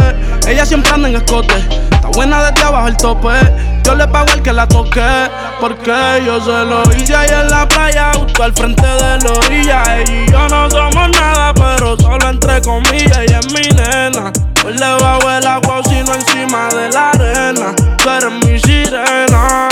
Ella 0.46 0.64
siempre 0.64 0.92
anda 0.92 1.09
en 1.09 1.16
escote. 1.16 1.55
Está 1.90 2.09
buena 2.09 2.42
desde 2.42 2.64
abajo 2.64 2.88
el 2.88 2.96
tope. 2.96 3.29
Yo 3.85 3.94
le 3.94 4.09
pago 4.09 4.33
al 4.33 4.42
que 4.42 4.53
la 4.53 4.66
toque. 4.66 5.03
Porque 5.61 6.22
yo 6.25 6.40
se 6.40 6.64
lo 6.64 6.83
hice 6.96 7.14
ahí 7.14 7.31
en 7.31 7.49
la 7.49 7.68
playa, 7.68 8.12
justo 8.14 8.42
al 8.42 8.53
frente 8.53 8.87
de 8.87 9.18
la 9.18 9.33
orilla. 9.33 9.83
Y 10.07 10.31
yo 10.31 10.49
no 10.49 10.70
somos 10.70 11.11
nada, 11.11 11.53
pero 11.55 11.96
solo 11.99 12.31
entre 12.31 12.61
comillas. 12.62 13.18
Ella 13.18 13.40
es 13.40 13.53
mi 13.53 13.68
nena. 13.77 14.33
Por 14.61 14.75
debajo 14.75 15.29
del 15.29 15.46
agua, 15.46 15.65
sino 16.07 16.14
encima 16.14 16.69
de 16.69 16.88
la 16.90 17.11
arena. 17.11 17.75
Tú 18.03 18.11
eres 18.11 18.33
mi 18.45 18.59
sirena. 18.61 19.69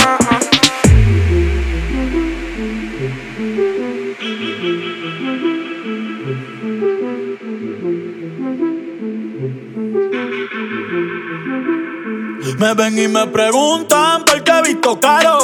Me 12.58 12.74
ven 12.74 12.98
y 12.98 13.08
me 13.08 13.26
preguntan 13.26 14.24
por 14.24 14.42
qué 14.42 14.52
he 14.52 14.62
visto 14.62 14.98
caro. 14.98 15.38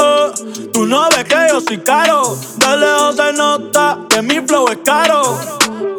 Eh, 0.00 0.32
tú 0.72 0.86
no 0.86 1.08
ves 1.10 1.24
que 1.24 1.36
yo 1.50 1.60
soy 1.60 1.78
caro. 1.78 2.36
De 2.56 2.76
lejos 2.76 3.16
se 3.16 3.32
nota 3.34 3.98
que 4.08 4.22
mi 4.22 4.40
flow 4.46 4.68
es 4.68 4.78
caro. 4.84 5.38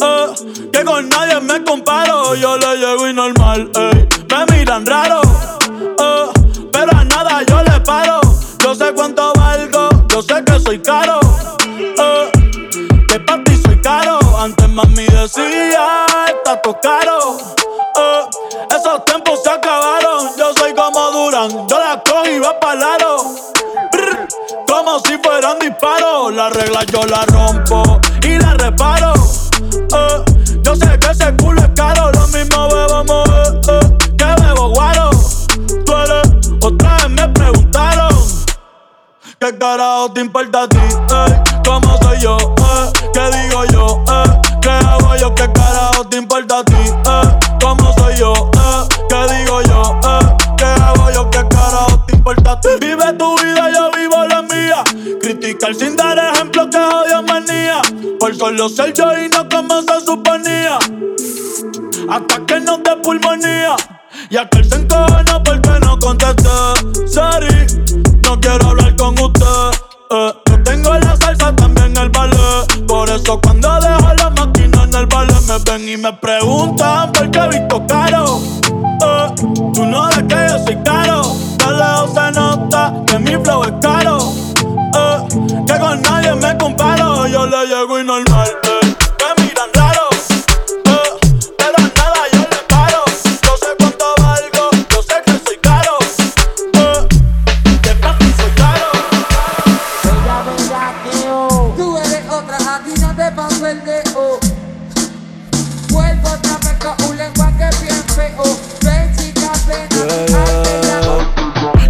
Eh, 0.02 0.70
que 0.72 0.84
con 0.84 1.08
nadie 1.10 1.40
me 1.42 1.64
comparo. 1.64 2.36
Yo 2.36 2.58
le 2.58 2.78
llego 2.78 3.08
y 3.08 3.14
normal, 3.14 3.70
ey. 3.76 3.99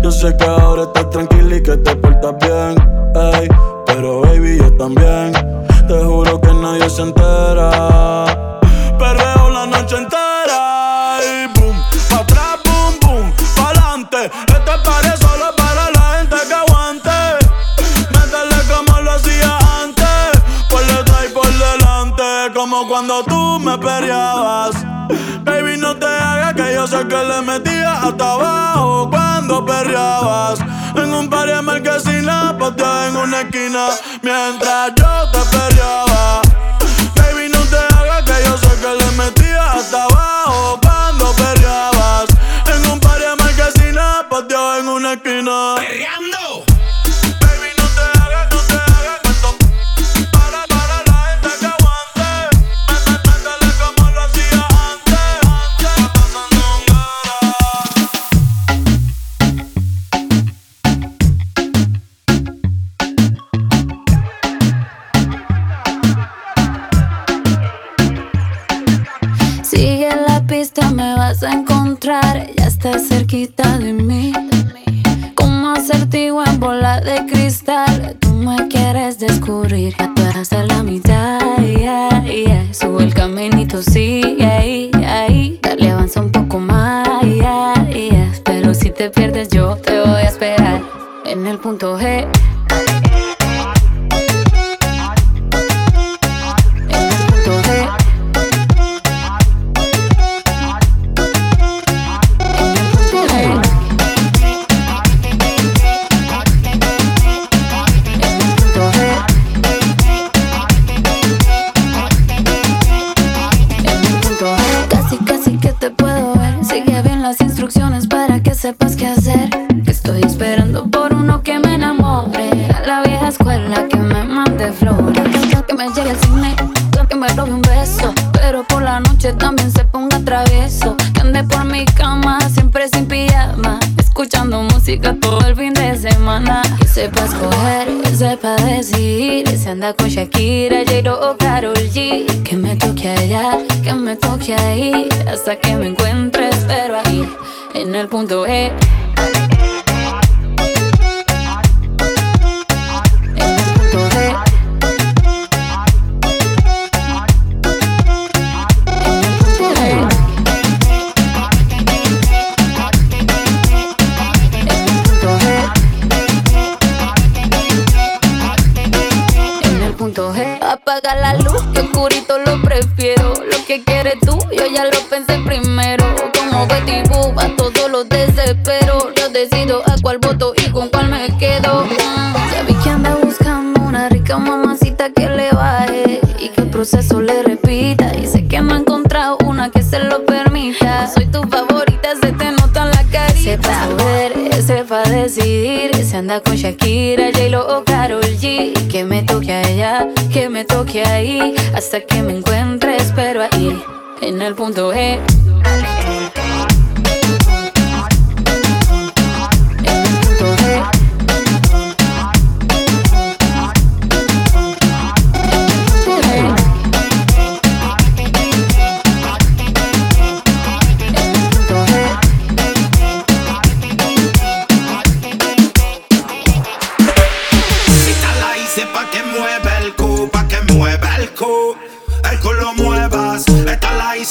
Yo 0.02 0.12
sé 0.12 0.36
que 0.38 0.44
ahora 0.44 0.84
estás 0.84 1.10
tranquila 1.10 1.56
y 1.56 1.64
que 1.64 1.78
te 1.78 1.96
portas 1.96 2.36
bien. 2.42 2.76
Pero 3.86 4.22
baby, 4.22 4.58
yo 4.58 4.72
también. 4.78 5.34
Te 5.88 6.04
juro 6.04 6.40
que 6.40 6.54
nadie 6.54 6.90
se 6.90 7.02
entera. 7.02 8.39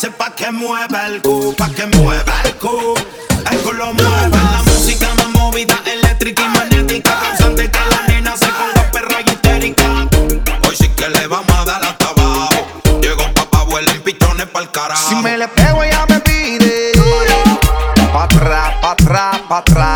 dice 0.00 0.12
pa' 0.12 0.30
que 0.30 0.52
mueva 0.52 1.06
el 1.06 1.20
cu, 1.20 1.52
pa' 1.56 1.70
que 1.70 1.84
mueva 1.86 2.34
el 2.44 2.54
cu. 2.54 2.94
El 3.50 3.58
culo 3.62 3.92
mueve 3.94 4.38
la 4.54 4.62
música 4.62 5.08
más 5.16 5.28
movida, 5.30 5.76
eléctrica 5.86 6.42
y 6.44 6.48
magnética. 6.56 7.18
Cansante 7.20 7.68
que 7.68 7.80
la 7.90 8.06
nena 8.06 8.36
se 8.36 8.46
ponga 8.46 8.90
perra 8.92 9.18
y 9.26 9.30
histérica. 9.30 10.06
Hoy 10.68 10.76
sí 10.76 10.88
que 10.90 11.08
le 11.08 11.26
vamos 11.26 11.50
a 11.50 11.64
dar 11.64 11.82
hasta 11.82 12.10
abajo. 12.10 12.48
Llegó 13.02 13.24
papá, 13.34 13.64
vuela 13.64 13.90
en 13.90 14.02
pichones 14.02 14.46
pa'l 14.46 14.70
carajo. 14.70 15.08
Si 15.08 15.16
me 15.16 15.36
le 15.36 15.48
pego, 15.48 15.82
ella 15.82 16.06
me 16.08 16.20
pide. 16.20 16.92
Pa' 18.12 18.22
atrás, 18.22 18.74
pa' 18.80 18.92
atrás, 18.92 19.40
pa' 19.48 19.58
atrás. 19.58 19.87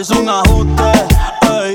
hizo 0.00 0.20
un 0.20 0.28
ajuste. 0.28 0.82
Ey. 1.42 1.72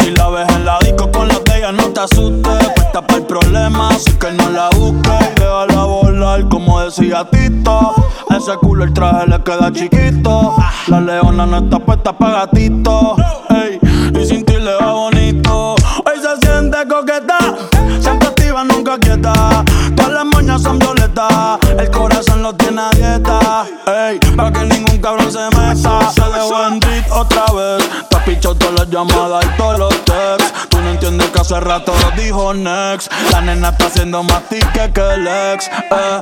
Si 0.00 0.10
la 0.10 0.28
ves 0.28 0.48
en 0.54 0.64
la 0.64 0.78
disco 0.80 1.10
con 1.10 1.28
la 1.28 1.38
de 1.38 1.72
no 1.72 1.84
te 1.88 2.00
asustes. 2.00 2.68
Puesta 2.74 3.06
para 3.06 3.18
el 3.18 3.26
problema, 3.26 3.88
así 3.88 4.12
que 4.12 4.32
no 4.32 4.50
la 4.50 4.68
busques. 4.70 5.34
Déjala 5.36 5.84
volar, 5.84 6.48
como 6.48 6.80
decía 6.80 7.26
Tito. 7.30 7.94
Ese 8.30 8.56
culo 8.56 8.84
el 8.84 8.92
traje 8.92 9.26
le 9.26 9.42
queda 9.42 9.72
chiquito. 9.72 10.54
La 10.88 11.00
leona 11.00 11.46
no 11.46 11.58
está 11.58 11.78
puesta 11.78 12.12
para 12.12 12.46
gatito. 12.46 13.16
nena 33.62 33.68
está 33.70 33.86
haciendo 33.86 34.22
más 34.24 34.42
tica 34.48 34.92
que 34.92 35.00
el 35.00 35.28
ex. 35.28 35.68
Eh. 35.68 36.20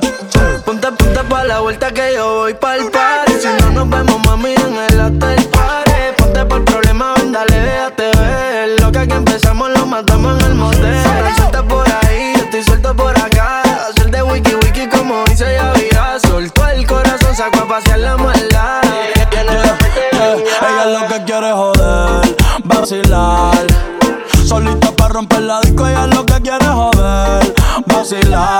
Punta, 0.63 0.91
punta 0.91 1.23
pa' 1.23 1.43
la 1.43 1.59
vuelta 1.59 1.91
que 1.91 2.13
yo 2.13 2.35
voy 2.35 2.53
pa'l 2.53 2.91
party. 2.91 3.33
Si 3.41 3.47
no 3.59 3.71
nos 3.71 3.89
vemos, 3.89 4.19
mami, 4.27 4.53
en 4.53 4.75
el 4.77 4.99
hotel 4.99 5.43
party. 5.49 5.91
Ponte 6.17 6.39
el 6.39 6.47
problema, 6.63 7.15
ven, 7.15 7.31
dale, 7.31 7.59
déjate 7.59 8.11
ver. 8.19 8.81
Lo 8.81 8.91
que 8.91 8.99
aquí 8.99 9.13
empezamos 9.13 9.71
lo 9.71 9.87
matamos 9.87 10.39
en 10.39 10.51
el 10.51 10.55
motel. 10.55 11.03
Suelta 11.35 11.63
por 11.63 11.87
ahí, 12.03 12.33
yo 12.37 12.43
estoy 12.43 12.63
suelto 12.63 12.95
por 12.95 13.17
acá. 13.17 13.63
Hacer 13.89 14.11
de 14.11 14.21
wiki 14.21 14.53
wiki 14.55 14.87
como 14.87 15.23
dice 15.25 15.51
ya 15.51 15.73
virá. 15.73 16.19
Soltó 16.19 16.67
el 16.67 16.85
corazón, 16.85 17.35
sacó 17.35 17.61
a 17.61 17.67
pasear 17.67 17.99
la 17.99 18.17
maldad. 18.17 18.81
Ella 19.23 20.83
es 20.85 21.01
lo 21.01 21.07
que 21.07 21.23
quiere 21.23 21.51
joder, 21.51 22.35
vacilar. 22.65 23.65
Solita 24.45 24.91
pa' 24.91 25.07
romper 25.07 25.41
la 25.41 25.61
disco 25.61 25.87
celar 28.11 28.50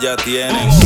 ya 0.00 0.16
tienen. 0.16 0.79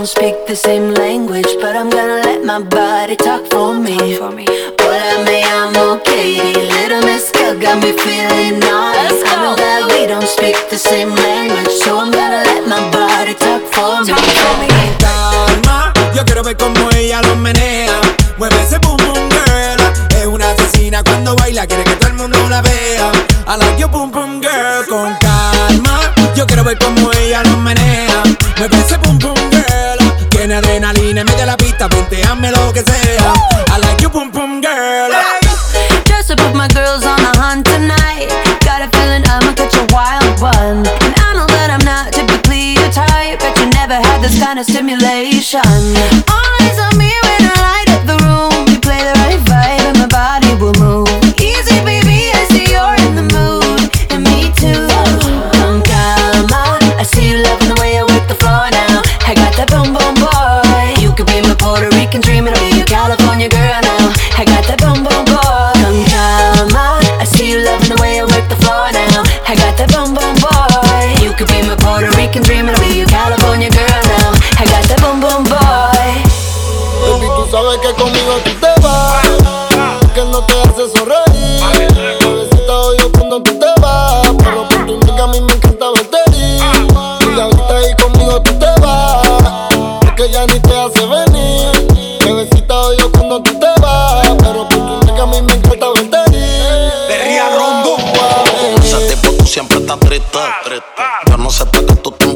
Don't 0.00 0.06
speak 0.06 0.46
the 0.46 0.56
same 0.56 0.94
language, 0.94 1.52
but 1.60 1.76
I'm 1.76 1.90
gonna 1.90 2.22
let 2.24 2.42
my 2.42 2.62
body 2.62 3.16
talk 3.16 3.44
for 3.52 3.74
me. 3.74 4.16
Hola, 4.16 5.24
me 5.26 5.42
llamo 5.44 6.02
Katie. 6.02 6.56
Little 6.72 7.02
miss 7.04 7.30
girl 7.32 7.52
got 7.60 7.76
me 7.84 7.92
feeling 7.92 8.60
naughty. 8.60 9.20
I 9.28 9.34
know 9.42 9.54
that 9.56 9.92
we 9.92 10.06
don't 10.06 10.26
speak 10.26 10.56
the 10.70 10.78
same 10.78 11.10
language, 11.10 11.68
so 11.84 11.98
I'm 11.98 12.10
gonna 12.10 12.40
let 12.48 12.66
my 12.66 12.80
body 12.88 13.34
talk 13.34 13.60
for 13.76 14.00
me. 14.00 14.16
Calma, 15.04 15.92
yo 16.16 16.24
quiero 16.24 16.42
ver 16.44 16.56
cómo 16.56 16.88
ella 16.96 17.20
lo 17.20 17.36
menea. 17.36 18.00
Mueve 18.38 18.56
ese 18.62 18.78
boom 18.78 18.96
boom 19.04 19.28
girl. 19.28 19.80
Es 20.16 20.24
una 20.24 20.50
asesina 20.52 21.04
cuando 21.04 21.36
baila, 21.36 21.66
quiere 21.66 21.84
que 21.84 21.96
todo 21.96 22.08
el 22.08 22.14
mundo 22.14 22.38
la 22.48 22.62
vea. 22.62 23.12
I 23.46 23.56
like 23.58 23.78
your 23.78 23.90
boom 23.90 24.10
boom 24.10 24.40
girl. 24.40 24.86
Con 24.88 25.14
calma, 25.20 26.10
yo 26.34 26.46
quiero 26.46 26.64
ver 26.64 26.78
cómo 26.78 26.99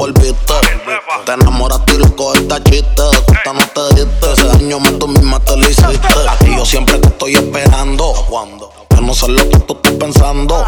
envolviste. 0.05 0.55
Te 1.25 1.33
enamoraste 1.33 1.95
y 1.95 1.99
loco 1.99 2.35
esta 2.35 2.63
chiste. 2.63 3.03
Esta 3.33 3.53
no 3.53 3.67
te 3.67 3.95
diste. 3.95 4.33
Ese 4.33 4.47
daño 4.47 4.81
me 4.81 4.93
tú 4.93 5.09
misma 5.09 5.41
te 5.41 5.57
lo 5.57 5.69
hiciste. 5.69 6.15
Y 6.47 6.57
yo 6.57 6.65
siempre 6.65 6.99
te 6.99 7.09
estoy 7.09 7.35
esperando. 7.35 8.15
Yo 8.91 9.01
no 9.01 9.15
sé 9.15 9.29
lo 9.29 9.49
que 9.49 9.59
tú 9.61 9.75
estás 9.75 9.93
pensando. 9.93 10.65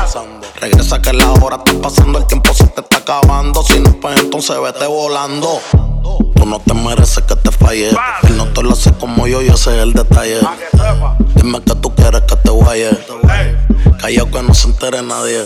Regresa 0.61 1.01
que 1.01 1.13
la 1.13 1.31
hora 1.33 1.57
está 1.57 1.73
pasando. 1.81 2.19
El 2.19 2.27
tiempo 2.27 2.55
se 2.55 2.67
te 2.69 2.81
está 2.81 2.99
acabando. 2.99 3.63
Si 3.63 3.79
no, 3.81 3.93
pues 4.01 4.21
entonces 4.21 4.57
vete 4.61 4.87
volando. 4.87 5.61
Tú 6.35 6.47
no 6.47 6.59
te 6.61 6.75
mereces 6.75 7.25
que 7.25 7.37
te 7.37 7.51
falle. 7.51 7.91
Él 7.91 8.37
no 8.37 8.47
te 8.53 8.63
lo 8.63 8.73
hace 8.73 8.93
como 8.95 9.27
yo 9.27 9.43
y 9.43 9.49
ese 9.49 9.77
es 9.77 9.83
el 9.83 9.93
detalle. 9.93 10.41
Dime 11.35 11.61
que 11.63 11.75
tú 11.75 11.95
quieres 11.95 12.23
que 12.23 12.37
te 12.37 12.51
guaye. 12.51 12.91
Callao 14.01 14.31
que 14.31 14.43
no 14.43 14.55
se 14.55 14.69
entere 14.69 15.03
nadie. 15.03 15.45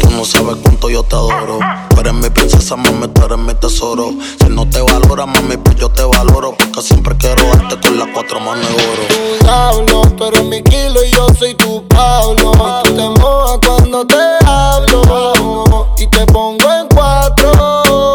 Tú 0.00 0.10
no 0.10 0.24
sabes 0.24 0.56
cuánto 0.62 0.90
yo 0.90 1.02
te 1.02 1.14
adoro. 1.14 1.58
Tú 1.90 2.00
eres 2.00 2.14
mi 2.14 2.30
princesa, 2.30 2.76
mami, 2.76 3.08
tú 3.08 3.24
eres 3.24 3.38
mi 3.38 3.54
tesoro. 3.54 4.10
Si 4.40 4.48
no 4.48 4.68
te 4.68 4.80
valora, 4.80 5.26
mami, 5.26 5.56
pues 5.56 5.76
yo 5.76 5.88
te 5.88 6.02
valoro. 6.02 6.54
Porque 6.56 6.82
siempre 6.82 7.16
quiero 7.16 7.44
darte 7.44 7.80
con 7.80 7.98
las 7.98 8.08
cuatro 8.12 8.40
manos 8.40 8.66
de 8.68 8.74
oro. 8.74 9.02
Tu 9.08 9.44
diablo, 9.44 10.02
tú 10.16 10.24
eres 10.24 10.44
mi 10.44 10.62
kilo 10.62 11.04
y 11.04 11.10
yo 11.10 11.26
soy 11.38 11.54
tu 11.54 11.86
Pablo. 11.88 12.52
Y 12.52 12.88
tú 12.88 12.94
te 12.96 13.08
mojas 13.20 13.58
cuando 13.66 14.06
te 14.06 14.46
hablo. 14.46 15.88
Y 15.98 16.06
te 16.06 16.26
pongo 16.26 16.72
en 16.72 16.88
cuatro. 16.88 18.14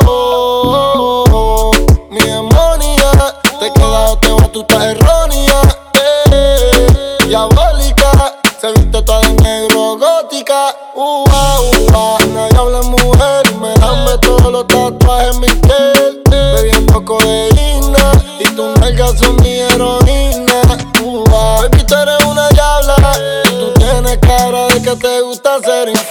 Mi 2.11 2.19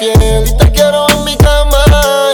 Y 0.01 0.57
te 0.57 0.70
quiero 0.70 1.09
en 1.09 1.24
mi 1.24 1.36
cama. 1.36 1.84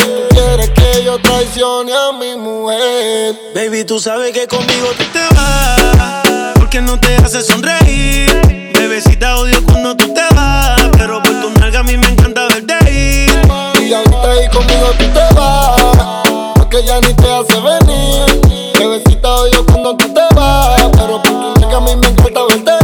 Y 0.01 0.05
tú 0.05 0.35
quieres 0.35 0.69
que 0.71 1.03
yo 1.03 1.19
traicione 1.19 1.93
a 1.95 2.13
mi 2.13 2.37
mujer. 2.37 3.35
Baby, 3.55 3.85
tú 3.85 3.99
sabes 3.99 4.33
que 4.33 4.47
conmigo 4.47 4.89
tú 4.99 5.05
te 5.15 5.35
vas. 5.35 6.53
Porque 6.57 6.83
no 6.83 7.01
te 7.01 7.17
hace 7.17 7.41
sonreír. 7.41 8.29
Bebecita, 8.75 9.37
odio 9.37 9.65
cuando 9.65 9.97
tú 9.97 10.13
te 10.13 10.21
vas. 10.35 10.79
Pero 10.99 11.23
por 11.23 11.41
tu 11.41 11.51
nalga 11.59 11.81
a 11.81 11.83
mí 11.85 11.97
me 11.97 12.09
encanta 12.09 12.47
verte 12.49 12.75
ir. 12.91 13.31
Y 13.83 13.95
ahorita 13.95 14.31
ahí 14.31 14.47
conmigo 14.49 14.91
tú 14.99 15.07
te 15.07 15.35
vas. 15.35 16.53
Porque 16.57 16.85
ya 16.85 17.01
ni 17.01 17.15
te 17.15 17.33
hace 17.33 17.61
venir. 17.61 18.75
Bebecita, 18.79 19.37
odio 19.37 19.65
cuando 19.65 19.97
tú 19.97 20.13
te 20.13 20.35
vas. 20.35 20.83
Pero 20.93 21.23
por 21.23 21.33
tu 21.33 21.61
nigga 21.61 21.79
a 21.79 21.81
mí 21.81 21.97
me 21.97 22.09
encanta 22.09 22.41
verte 22.47 22.84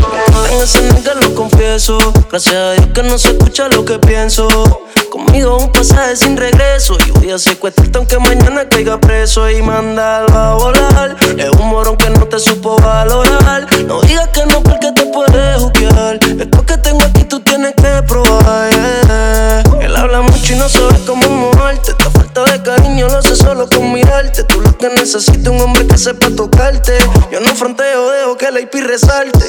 ese 0.63 0.81
nigga 0.93 1.13
lo 1.15 1.33
confieso. 1.33 1.97
Gracias 2.29 2.55
a 2.55 2.71
Dios 2.73 2.87
que 2.93 3.03
no 3.03 3.17
se 3.17 3.29
escucha 3.29 3.67
lo 3.69 3.83
que 3.83 3.97
pienso. 3.99 4.47
Conmigo 5.09 5.57
un 5.57 5.71
pasaje 5.71 6.15
sin 6.15 6.37
regreso. 6.37 6.97
Y 7.05 7.11
voy 7.11 7.31
a 7.31 7.39
secuestrarte 7.39 7.97
aunque 7.97 8.19
mañana 8.19 8.67
caiga 8.69 8.99
preso 8.99 9.49
y 9.49 9.61
mandarlo 9.61 10.37
a 10.37 10.55
volar. 10.55 11.15
Es 11.37 11.49
un 11.59 11.69
morón 11.69 11.97
que 11.97 12.09
no 12.11 12.27
te 12.27 12.39
supo 12.39 12.77
valorar. 12.77 13.67
No 13.85 14.01
digas 14.01 14.27
que 14.29 14.45
no 14.45 14.61
porque 14.61 14.91
te 14.91 15.05
puedes 15.07 15.61
juzgar. 15.61 16.19
Esto 16.39 16.65
que 16.65 16.77
tengo 16.77 17.03
aquí 17.03 17.23
tú 17.23 17.39
tienes 17.39 17.73
que 17.75 18.03
probar. 18.07 18.69
Él 19.81 19.95
habla 19.95 20.21
mucho 20.21 20.53
y 20.53 20.57
no 20.57 20.69
sabe 20.69 20.99
cómo 21.05 21.27
moverte. 21.27 21.95
Solo 23.35 23.67
con 23.69 23.93
mirarte. 23.93 24.43
Tú 24.43 24.59
lo 24.59 24.77
que 24.77 24.89
necesitas 24.89 25.47
un 25.47 25.61
hombre 25.61 25.87
que 25.87 25.97
sepa 25.97 26.27
tocarte. 26.35 26.97
Yo 27.31 27.39
no 27.39 27.55
fronteo, 27.55 28.11
dejo 28.11 28.37
que 28.37 28.51
la 28.51 28.59
IP 28.59 28.75
resalte. 28.85 29.45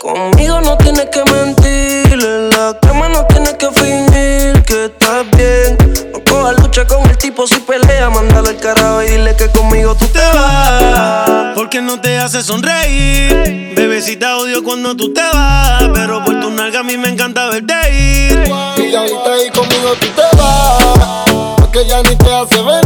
Conmigo 0.00 0.60
no 0.62 0.76
tienes 0.78 1.06
que 1.10 1.22
mentir. 1.30 2.12
En 2.12 2.50
la 2.50 2.78
cama 2.80 3.08
no 3.08 3.26
tienes 3.26 3.54
que 3.54 3.70
fingir 3.72 4.62
que 4.64 4.86
estás 4.86 5.30
bien. 5.36 5.76
No 6.12 6.24
cojas 6.24 6.58
lucha 6.60 6.86
con 6.86 7.08
el 7.08 7.16
tipo 7.18 7.46
si 7.46 7.56
pelea. 7.56 8.08
Mándalo 8.08 8.48
al 8.48 8.56
carajo 8.56 9.02
y 9.02 9.10
dile 9.10 9.36
que 9.36 9.48
conmigo 9.50 9.94
tú 9.94 10.06
te 10.08 10.18
vas. 10.18 11.54
Porque 11.54 11.82
no 11.82 12.00
te 12.00 12.18
hace 12.18 12.42
sonreír. 12.42 13.74
Bebecita 13.76 14.38
odio 14.38 14.64
cuando 14.64 14.96
tú 14.96 15.12
te 15.12 15.22
vas. 15.22 15.84
Pero 15.92 16.24
por 16.24 16.40
tu 16.40 16.50
nalga 16.50 16.80
a 16.80 16.82
mí 16.82 16.96
me 16.96 17.08
encanta 17.10 17.48
verte 17.48 17.74
ir. 17.92 18.44
Y 18.78 18.94
ahorita 18.94 19.32
ahí 19.32 19.50
conmigo 19.50 19.94
tú 20.00 20.06
te 20.08 20.36
vas. 20.36 21.56
Porque 21.58 21.86
ya 21.86 22.02
ni 22.02 22.16
te 22.16 22.34
hace 22.34 22.62
venir. 22.62 22.85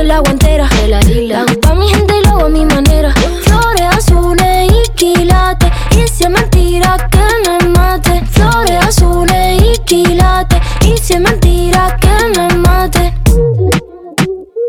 Camarones 0.00 0.06
la 0.06 0.18
guantera. 0.20 0.68
La 0.88 1.40
hago 1.40 1.60
pa' 1.60 1.74
mi 1.74 1.88
gente 1.88 2.14
y 2.18 2.24
lo 2.24 2.30
hago 2.30 2.46
a 2.46 2.48
mi 2.48 2.64
manera. 2.64 3.12
Flores 3.42 3.86
azules 3.98 4.70
y 4.70 4.90
quilates. 4.94 5.70
Y 5.92 6.08
si 6.08 6.24
es 6.24 6.30
mentira 6.30 6.96
que 7.10 7.48
me 7.48 7.68
mate. 7.68 8.22
Flores 8.30 8.84
azules 8.86 9.62
y 9.62 9.78
quilates. 9.84 10.60
Y 10.86 10.96
si 10.96 11.14
es 11.14 11.20
mentira 11.20 11.96
que 12.00 12.38
me 12.38 12.48
mate. 12.56 13.14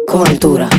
Con 0.07 0.27
altura. 0.27 0.69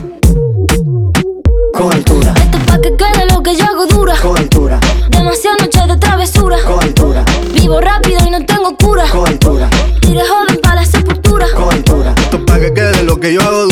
Con 1.73 1.93
altura. 1.93 2.35
Esto 2.37 2.59
es 2.59 2.65
pa' 2.65 2.81
que 2.81 2.97
quede 2.97 3.27
lo 3.33 3.43
que 3.43 3.57
yo 3.57 3.65
hago 3.65 3.87
dura. 3.87 4.15
Con 4.21 4.37
altura. 4.37 4.81
Demasiadas 5.09 5.63
noches 5.63 5.89
de 5.89 5.97
travesura. 5.97 6.57
Con 6.67 6.83
altura. 6.83 7.25
Vivo 7.55 7.81
rápido 7.81 8.19
y 8.27 8.31
no 8.31 8.45
tengo 8.45 8.77
cura. 8.77 9.05
Con 9.11 9.27
altura. 9.27 9.69
De 10.03 10.21
joven 10.21 10.61
para 10.63 10.75
la 10.75 10.85
sepultura. 10.85 11.47
Con 11.55 11.73
altura. 11.73 12.15
Esto 12.19 12.37
es 12.37 12.43
pa' 12.45 12.59
que 12.59 12.75
quede 12.75 13.03
lo 13.05 13.19
que 13.19 13.33
yo 13.33 13.41
hago 13.41 13.63
dura. 13.63 13.72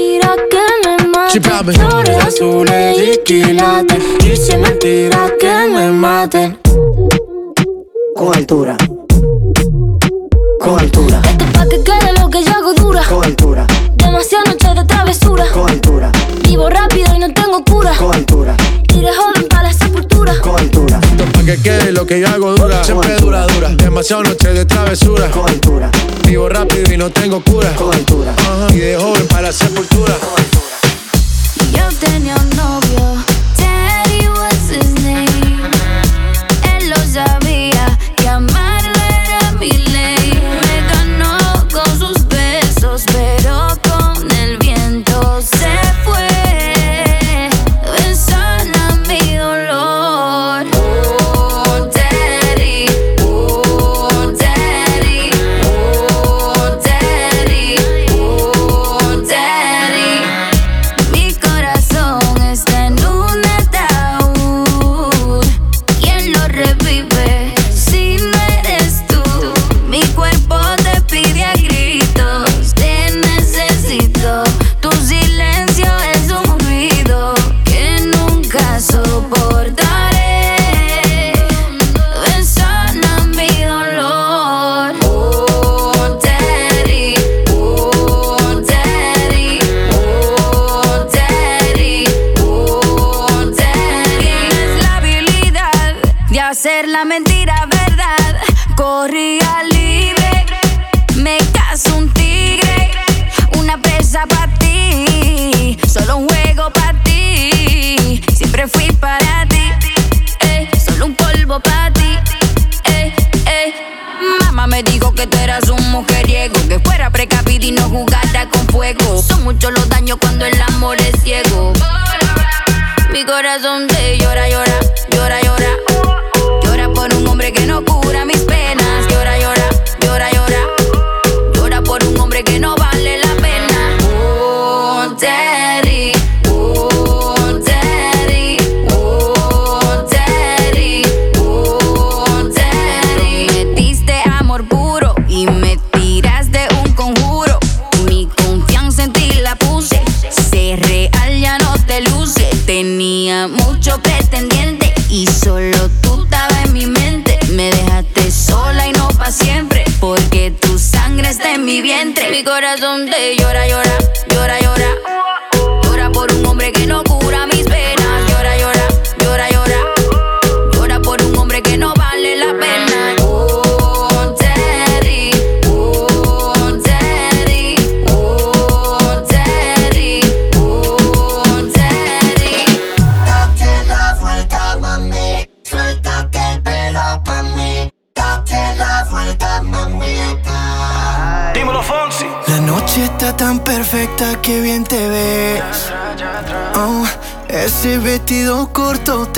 que 0.49 0.59
me 0.83 1.07
mate. 1.07 1.39
Flores 1.73 2.25
azules 2.25 2.97
y 2.97 3.23
quilates. 3.23 4.03
Y 4.23 4.35
si 4.35 4.51
es 4.51 4.59
mentira 4.59 5.31
que 5.39 5.67
me 5.73 5.91
maten. 5.91 6.57
Con 8.15 8.35
altura. 8.35 8.77
Con 10.59 10.79
altura. 10.79 11.21
Esto 11.25 11.45
es 11.45 11.51
pa' 11.51 11.65
que 11.65 11.83
quede 11.83 12.19
lo 12.19 12.29
que 12.29 12.43
yo 12.43 12.51
hago 12.51 12.73
dura. 12.73 13.03
Con 13.07 13.23
altura. 13.23 13.67
Demasiadas 13.95 14.47
noches 14.47 14.75
de 14.75 14.85
travesura. 14.85 15.45
Con 15.51 15.69
altura. 15.69 16.11
Vivo 16.43 16.69
rápido 16.69 17.15
y 17.15 17.19
no 17.19 17.33
tengo 17.33 17.63
cura. 17.63 17.93
Con 17.97 18.13
altura. 18.13 18.55
Y 18.93 19.01
de 19.01 19.13
joven 19.13 19.47
para 19.49 19.63
la 19.63 19.73
sepultura. 19.73 20.33
Con 20.41 20.59
altura. 20.59 20.99
Pa' 21.41 21.45
que 21.47 21.57
quede 21.57 21.91
lo 21.91 22.05
que 22.05 22.19
yo 22.19 22.27
hago 22.27 22.53
dura. 22.53 22.83
Siempre 22.83 23.15
dura, 23.15 23.47
dura. 23.47 23.69
Demasiadas 23.69 24.29
noches 24.29 24.53
de 24.53 24.63
travesura. 24.63 25.31
Con 25.31 25.49
altura. 25.49 25.89
Vivo 26.27 26.47
rápido 26.47 26.93
y 26.93 26.97
no 26.97 27.09
tengo 27.09 27.43
cura. 27.43 27.73
Con 27.73 27.91
altura. 27.91 28.35
Y 28.69 28.77
de 28.77 28.95
joven 28.95 29.27
para 29.27 29.47
la 29.47 29.51
sepultura. 29.51 30.13
Yo 31.73 31.89
tenía 31.99 32.35
un 32.35 32.49
novio, 32.51 33.23
Daddy 33.57 34.27
was 34.27 34.69
his 34.69 35.03
name. 35.03 35.30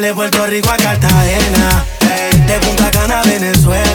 De 0.00 0.12
Puerto 0.12 0.46
Rico 0.46 0.68
a 0.68 0.76
Cartagena. 0.76 1.84
Ey, 2.00 2.38
de 2.40 2.58
Punta 2.58 2.90
Cana 2.90 3.20
a 3.20 3.24
Venezuela. 3.24 3.85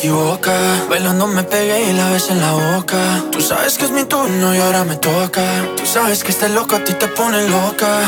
Equivoca. 0.00 0.52
Bailando 0.88 1.26
me 1.26 1.42
pegué 1.42 1.90
y 1.90 1.92
la 1.92 2.08
ves 2.10 2.30
en 2.30 2.40
la 2.40 2.52
boca. 2.52 2.96
Tú 3.30 3.40
sabes 3.42 3.76
que 3.76 3.84
es 3.84 3.90
mi 3.90 4.04
turno 4.04 4.54
y 4.54 4.58
ahora 4.58 4.82
me 4.84 4.96
toca. 4.96 5.42
Tú 5.76 5.84
sabes 5.84 6.24
que 6.24 6.30
este 6.32 6.48
loco 6.48 6.76
a 6.76 6.84
ti 6.84 6.94
te 6.94 7.06
pone 7.08 7.46
loca. 7.48 8.00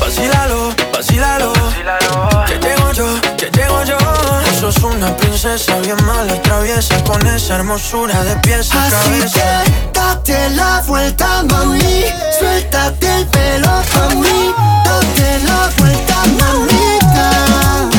Vacílalo, 0.00 0.72
vacílalo. 0.92 1.52
Que 2.46 2.58
llego 2.60 2.92
yo, 2.92 3.08
que 3.36 3.50
llego 3.50 3.82
yo. 3.82 3.96
Tú 3.98 4.60
sos 4.60 4.76
una 4.84 5.16
princesa 5.16 5.76
bien 5.80 5.96
mala 6.06 6.36
y 6.36 6.38
traviesa 6.40 7.02
con 7.02 7.26
esa 7.26 7.56
hermosura 7.56 8.22
de 8.22 8.36
pies 8.36 8.72
a 8.72 8.84
Así 8.84 8.94
cabeza. 8.94 9.38
que 9.64 9.90
date 9.98 10.50
la 10.50 10.82
vuelta, 10.86 11.42
mami. 11.50 12.04
Suéltate 12.38 13.12
el 13.16 13.26
pelo 13.26 13.82
pa' 13.92 14.14
mí. 14.14 14.54
Date 14.84 15.40
la 15.48 15.68
vuelta, 15.78 16.16
mamita. 16.38 17.95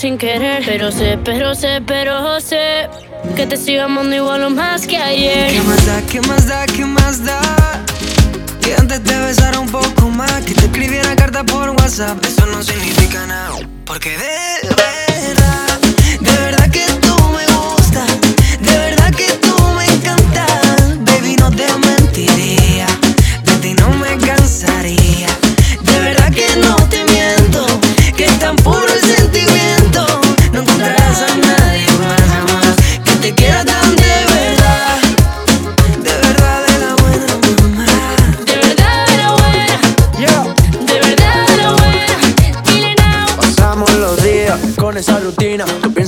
Sin 0.00 0.16
querer. 0.16 0.62
Pero 0.64 0.90
sé, 0.90 1.18
pero 1.22 1.54
sé, 1.54 1.82
pero 1.86 2.40
sé 2.40 2.88
que 3.36 3.46
te 3.46 3.56
sigo 3.56 3.82
amando 3.82 4.16
igual 4.16 4.42
o 4.44 4.50
más 4.50 4.86
que 4.86 4.96
ayer. 4.96 5.52
¿Qué 5.52 5.60
más 5.60 5.86
da, 5.86 6.02
qué 6.10 6.20
más 6.22 6.46
da, 6.46 6.66
qué 6.66 6.84
más 6.86 7.24
da? 7.24 7.40
Que 8.62 8.74
antes 8.76 9.02
te 9.04 9.18
besara 9.18 9.58
un 9.60 9.68
poco 9.68 10.08
más, 10.08 10.40
que 10.46 10.54
te 10.54 10.64
escribiera 10.64 11.14
carta 11.16 11.44
por 11.44 11.68
WhatsApp. 11.70 12.24
Eso 12.24 12.46
no 12.46 12.62
significa 12.62 13.26
nada. 13.26 13.58
Porque 13.84 14.10
de 14.10 14.68
verdad, 14.68 15.69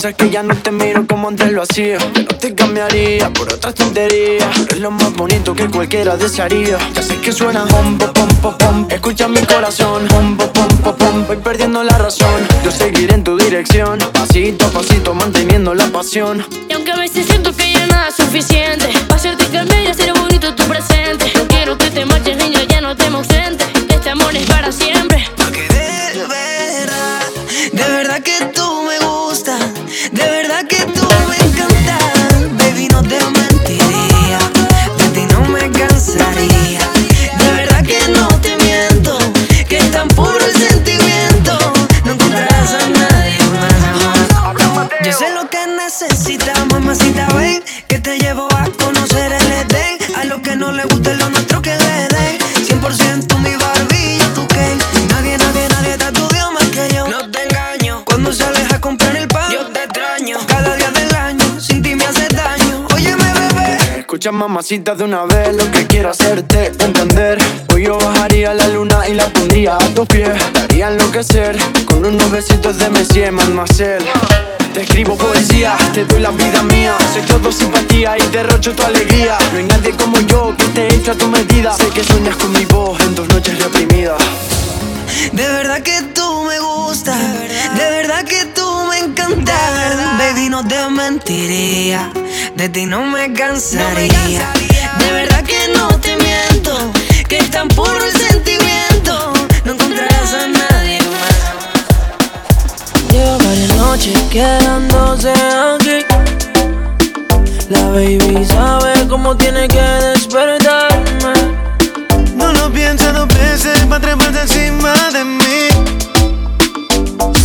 piensas 0.02 0.14
que 0.14 0.30
ya 0.30 0.42
no 0.42 0.56
te 0.56 0.72
miro 0.72 1.06
como 1.06 1.28
antes 1.28 1.52
lo 1.52 1.62
hacía. 1.62 1.98
Que 2.12 2.24
no 2.24 2.36
te 2.36 2.54
cambiaría 2.54 3.30
por 3.32 3.52
otras 3.52 3.74
tonterías. 3.74 4.48
Es 4.68 4.80
lo 4.80 4.90
más 4.90 5.12
bonito 5.12 5.54
que 5.54 5.68
cualquiera 5.68 6.16
desearía. 6.16 6.76
Ya 6.92 7.02
sé 7.02 7.20
que 7.20 7.30
suena 7.30 7.64
pom, 7.66 7.98
pom, 7.98 8.28
pom, 8.40 8.58
pom. 8.58 8.86
Escucha 8.90 9.28
mi 9.28 9.40
corazón. 9.42 10.08
Pom, 10.08 10.36
pom, 10.36 10.68
pom, 10.82 10.96
pom. 10.96 11.26
Voy 11.28 11.36
perdiendo 11.36 11.84
la 11.84 11.98
razón. 11.98 12.40
Yo 12.64 12.72
seguiré 12.72 13.14
en 13.14 13.22
tu 13.22 13.36
dirección. 13.36 13.98
Pasito 14.12 14.66
a 14.66 14.70
pasito 14.70 15.14
manteniendo 15.14 15.72
la 15.72 15.86
pasión. 15.86 16.44
Y 16.68 16.72
aunque 16.72 16.90
a 16.90 16.96
veces 16.96 17.26
siento 17.26 17.54
que 17.54 17.72
ya 17.72 17.86
nada 17.86 18.08
es 18.08 18.16
suficiente, 18.16 18.88
para 19.06 19.14
hacerte 19.14 19.46
cambiar 19.46 19.84
y 19.84 19.86
hacer 19.86 20.12
bonito 20.14 20.52
tu 20.54 20.64
presente. 20.64 20.91
mamacita 64.42 64.96
de 64.96 65.04
una 65.04 65.24
vez 65.24 65.54
Lo 65.54 65.70
que 65.70 65.86
quiero 65.86 66.10
hacerte 66.10 66.72
entender. 66.80 67.38
Hoy 67.72 67.84
yo 67.84 67.96
bajaría 67.96 68.52
la 68.52 68.66
luna 68.66 69.08
y 69.08 69.14
la 69.14 69.26
pondría 69.26 69.76
a 69.76 69.94
tus 69.94 70.06
pies. 70.08 70.30
Daría 70.52 70.88
enloquecer 70.88 71.56
con 71.86 72.04
unos 72.04 72.28
besitos 72.30 72.76
de 72.78 72.90
Messi 72.90 73.22
Manuacel 73.30 74.02
te 74.74 74.84
escribo 74.84 75.18
poesía, 75.18 75.76
te 75.92 76.06
doy 76.06 76.20
la 76.20 76.30
vida 76.30 76.62
mía. 76.62 76.96
Soy 77.12 77.20
todo 77.22 77.52
simpatía 77.52 78.16
y 78.16 78.26
derrocho 78.28 78.74
tu 78.74 78.82
alegría. 78.82 79.36
No 79.52 79.58
hay 79.58 79.64
nadie 79.64 79.92
como 79.92 80.18
yo 80.20 80.54
que 80.56 80.64
te 80.64 80.94
echa 80.94 81.14
tu 81.14 81.28
medida. 81.28 81.74
Sé 81.74 81.90
que 81.90 82.02
sueñas 82.02 82.36
con 82.36 82.52
mi 82.52 82.64
voz 82.64 82.98
en 83.02 83.14
dos 83.14 83.28
noches 83.28 83.62
reprimidas. 83.62 84.16
De 85.32 85.48
verdad 85.48 85.80
que 85.82 86.02
tú 86.14 86.44
me 86.44 86.58
gustas, 86.58 87.18
de 87.18 87.90
verdad, 87.90 88.24
que 88.24 88.44
tú 88.46 88.66
me 88.90 88.98
encantas. 88.98 89.56
Baby, 90.18 90.48
no 90.48 90.66
te 90.66 90.88
mentiría, 90.88 92.12
de 92.56 92.68
ti 92.68 92.86
no 92.86 93.04
me 93.04 93.32
cansaría. 93.32 93.88
No 93.88 93.94
me 93.94 94.08
cansaría. 94.08 94.52
De 94.98 95.12
verdad 95.12 95.42
que 95.44 95.68
no 95.74 95.88
te 96.00 96.16
miento, 96.16 96.92
que 97.28 97.38
es 97.38 97.50
tan 97.50 97.68
puro 97.68 98.04
el 98.04 98.12
sentimiento. 98.12 99.32
No 99.64 99.72
encontrarás 99.72 100.34
a 100.34 100.48
nadie 100.48 100.98
más. 101.12 101.36
Llevo 103.10 103.38
varias 103.38 103.76
noches 103.76 104.18
quedándose 104.30 105.30
aquí. 105.30 106.04
La 107.70 107.88
baby 107.88 108.44
sabe 108.44 109.08
cómo 109.08 109.36
tiene 109.36 109.66
que 109.68 109.80
despertar. 109.80 110.91
Parece 113.52 113.86
pa' 113.86 114.00
treparse 114.00 114.40
encima 114.40 114.94
de 115.12 115.24
mí. 115.24 115.68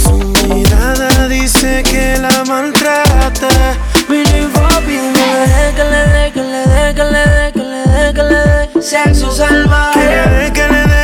Su 0.02 0.14
mirada 0.48 1.28
dice 1.28 1.84
que 1.84 2.18
la 2.18 2.46
maltrata. 2.46 3.50
Mini 4.08 4.48
papi, 4.54 5.00
que 5.76 5.84
le 5.84 6.04
dé, 6.14 6.32
que 6.34 6.44
le 6.44 6.62
dé, 6.66 6.94
que 6.96 7.04
le 7.04 7.24
dé, 7.28 7.52
que 7.52 7.60
le 7.60 7.82
dé, 7.92 8.14
que 8.14 8.24
le 8.24 8.40
dé 8.48 8.82
Sexo 8.82 9.32
salvaje 9.34 10.00
Que 10.00 10.06
le 10.06 10.44
dé, 10.46 10.54
que 10.54 10.68
le 10.70 10.88
dé. 10.88 10.97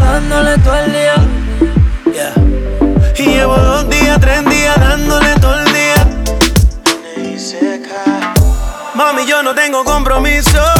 dándole 0.00 0.58
todo 0.58 0.76
el 0.76 0.92
día. 0.92 1.14
Yeah. 2.12 2.34
Y 3.16 3.26
llevo 3.26 3.56
dos 3.56 3.88
días, 3.88 4.20
tres 4.20 4.44
días 4.44 4.78
dándole 4.78 5.34
todo 5.40 5.58
el 5.60 5.72
día. 5.72 6.06
Mami, 8.94 9.26
yo 9.26 9.42
no 9.42 9.54
tengo 9.54 9.84
compromiso. 9.84 10.77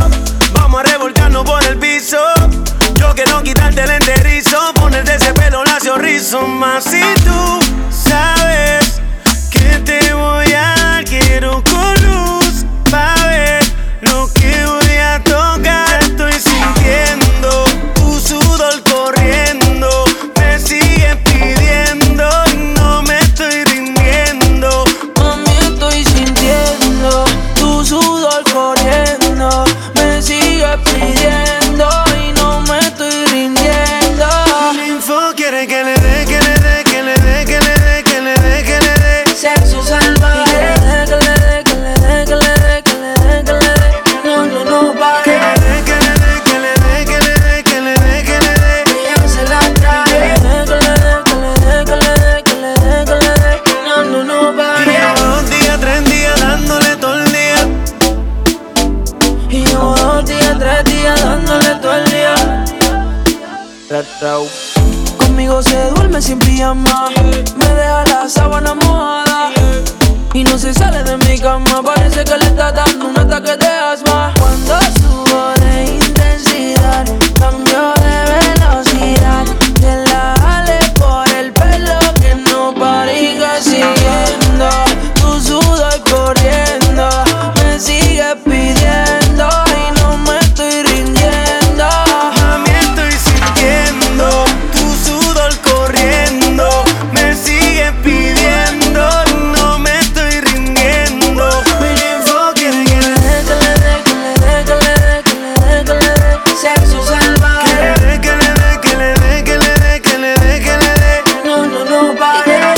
about 112.19 112.49
it. 112.49 112.78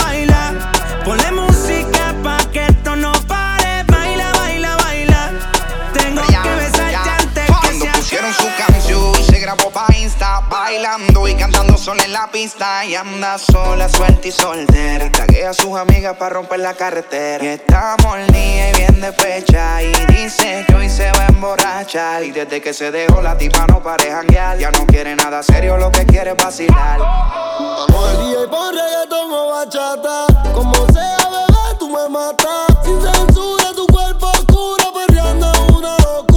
bailando 10.71 11.27
y 11.27 11.35
cantando 11.35 11.77
sola 11.77 12.05
en 12.05 12.13
la 12.13 12.31
pista 12.31 12.85
y 12.85 12.95
anda 12.95 13.37
sola, 13.37 13.89
suelta 13.89 14.25
y 14.25 14.31
soltera. 14.31 15.05
Y 15.05 15.09
taguea 15.09 15.49
a 15.49 15.53
sus 15.53 15.75
amigas 15.77 16.15
para 16.15 16.35
romper 16.35 16.61
la 16.61 16.73
carretera. 16.73 17.43
Y 17.43 17.47
está 17.47 17.97
molida 18.01 18.69
y 18.69 18.77
bien 18.77 19.01
despecha 19.01 19.83
y 19.83 19.91
dice 20.05 20.63
que 20.65 20.73
hoy 20.73 20.89
se 20.89 21.11
va 21.11 21.25
a 21.25 21.27
emborrachar. 21.27 22.23
Y 22.23 22.31
desde 22.31 22.61
que 22.61 22.73
se 22.73 22.89
dejó 22.89 23.21
la 23.21 23.37
tipa 23.37 23.67
no 23.67 23.83
pare 23.83 24.11
janguear. 24.11 24.57
Ya 24.59 24.71
no 24.71 24.85
quiere 24.85 25.13
nada 25.13 25.43
serio, 25.43 25.75
lo 25.75 25.91
que 25.91 26.05
quiere 26.05 26.31
es 26.31 26.37
vacilar. 26.37 26.99
Vamos 26.99 28.09
y 28.21 28.47
pon 28.49 28.73
reggaetón 28.73 29.33
o 29.33 29.49
bachata. 29.49 30.25
Como 30.53 30.73
sea, 30.93 31.17
bebé, 31.17 31.77
tú 31.79 31.89
me 31.89 32.07
matas. 32.07 32.67
Sin 32.85 33.01
censura, 33.01 33.73
tu 33.75 33.85
cuerpo 33.87 34.27
oscuro, 34.27 34.93
perreando 34.93 35.51
una 35.75 35.97
loca. 35.97 36.30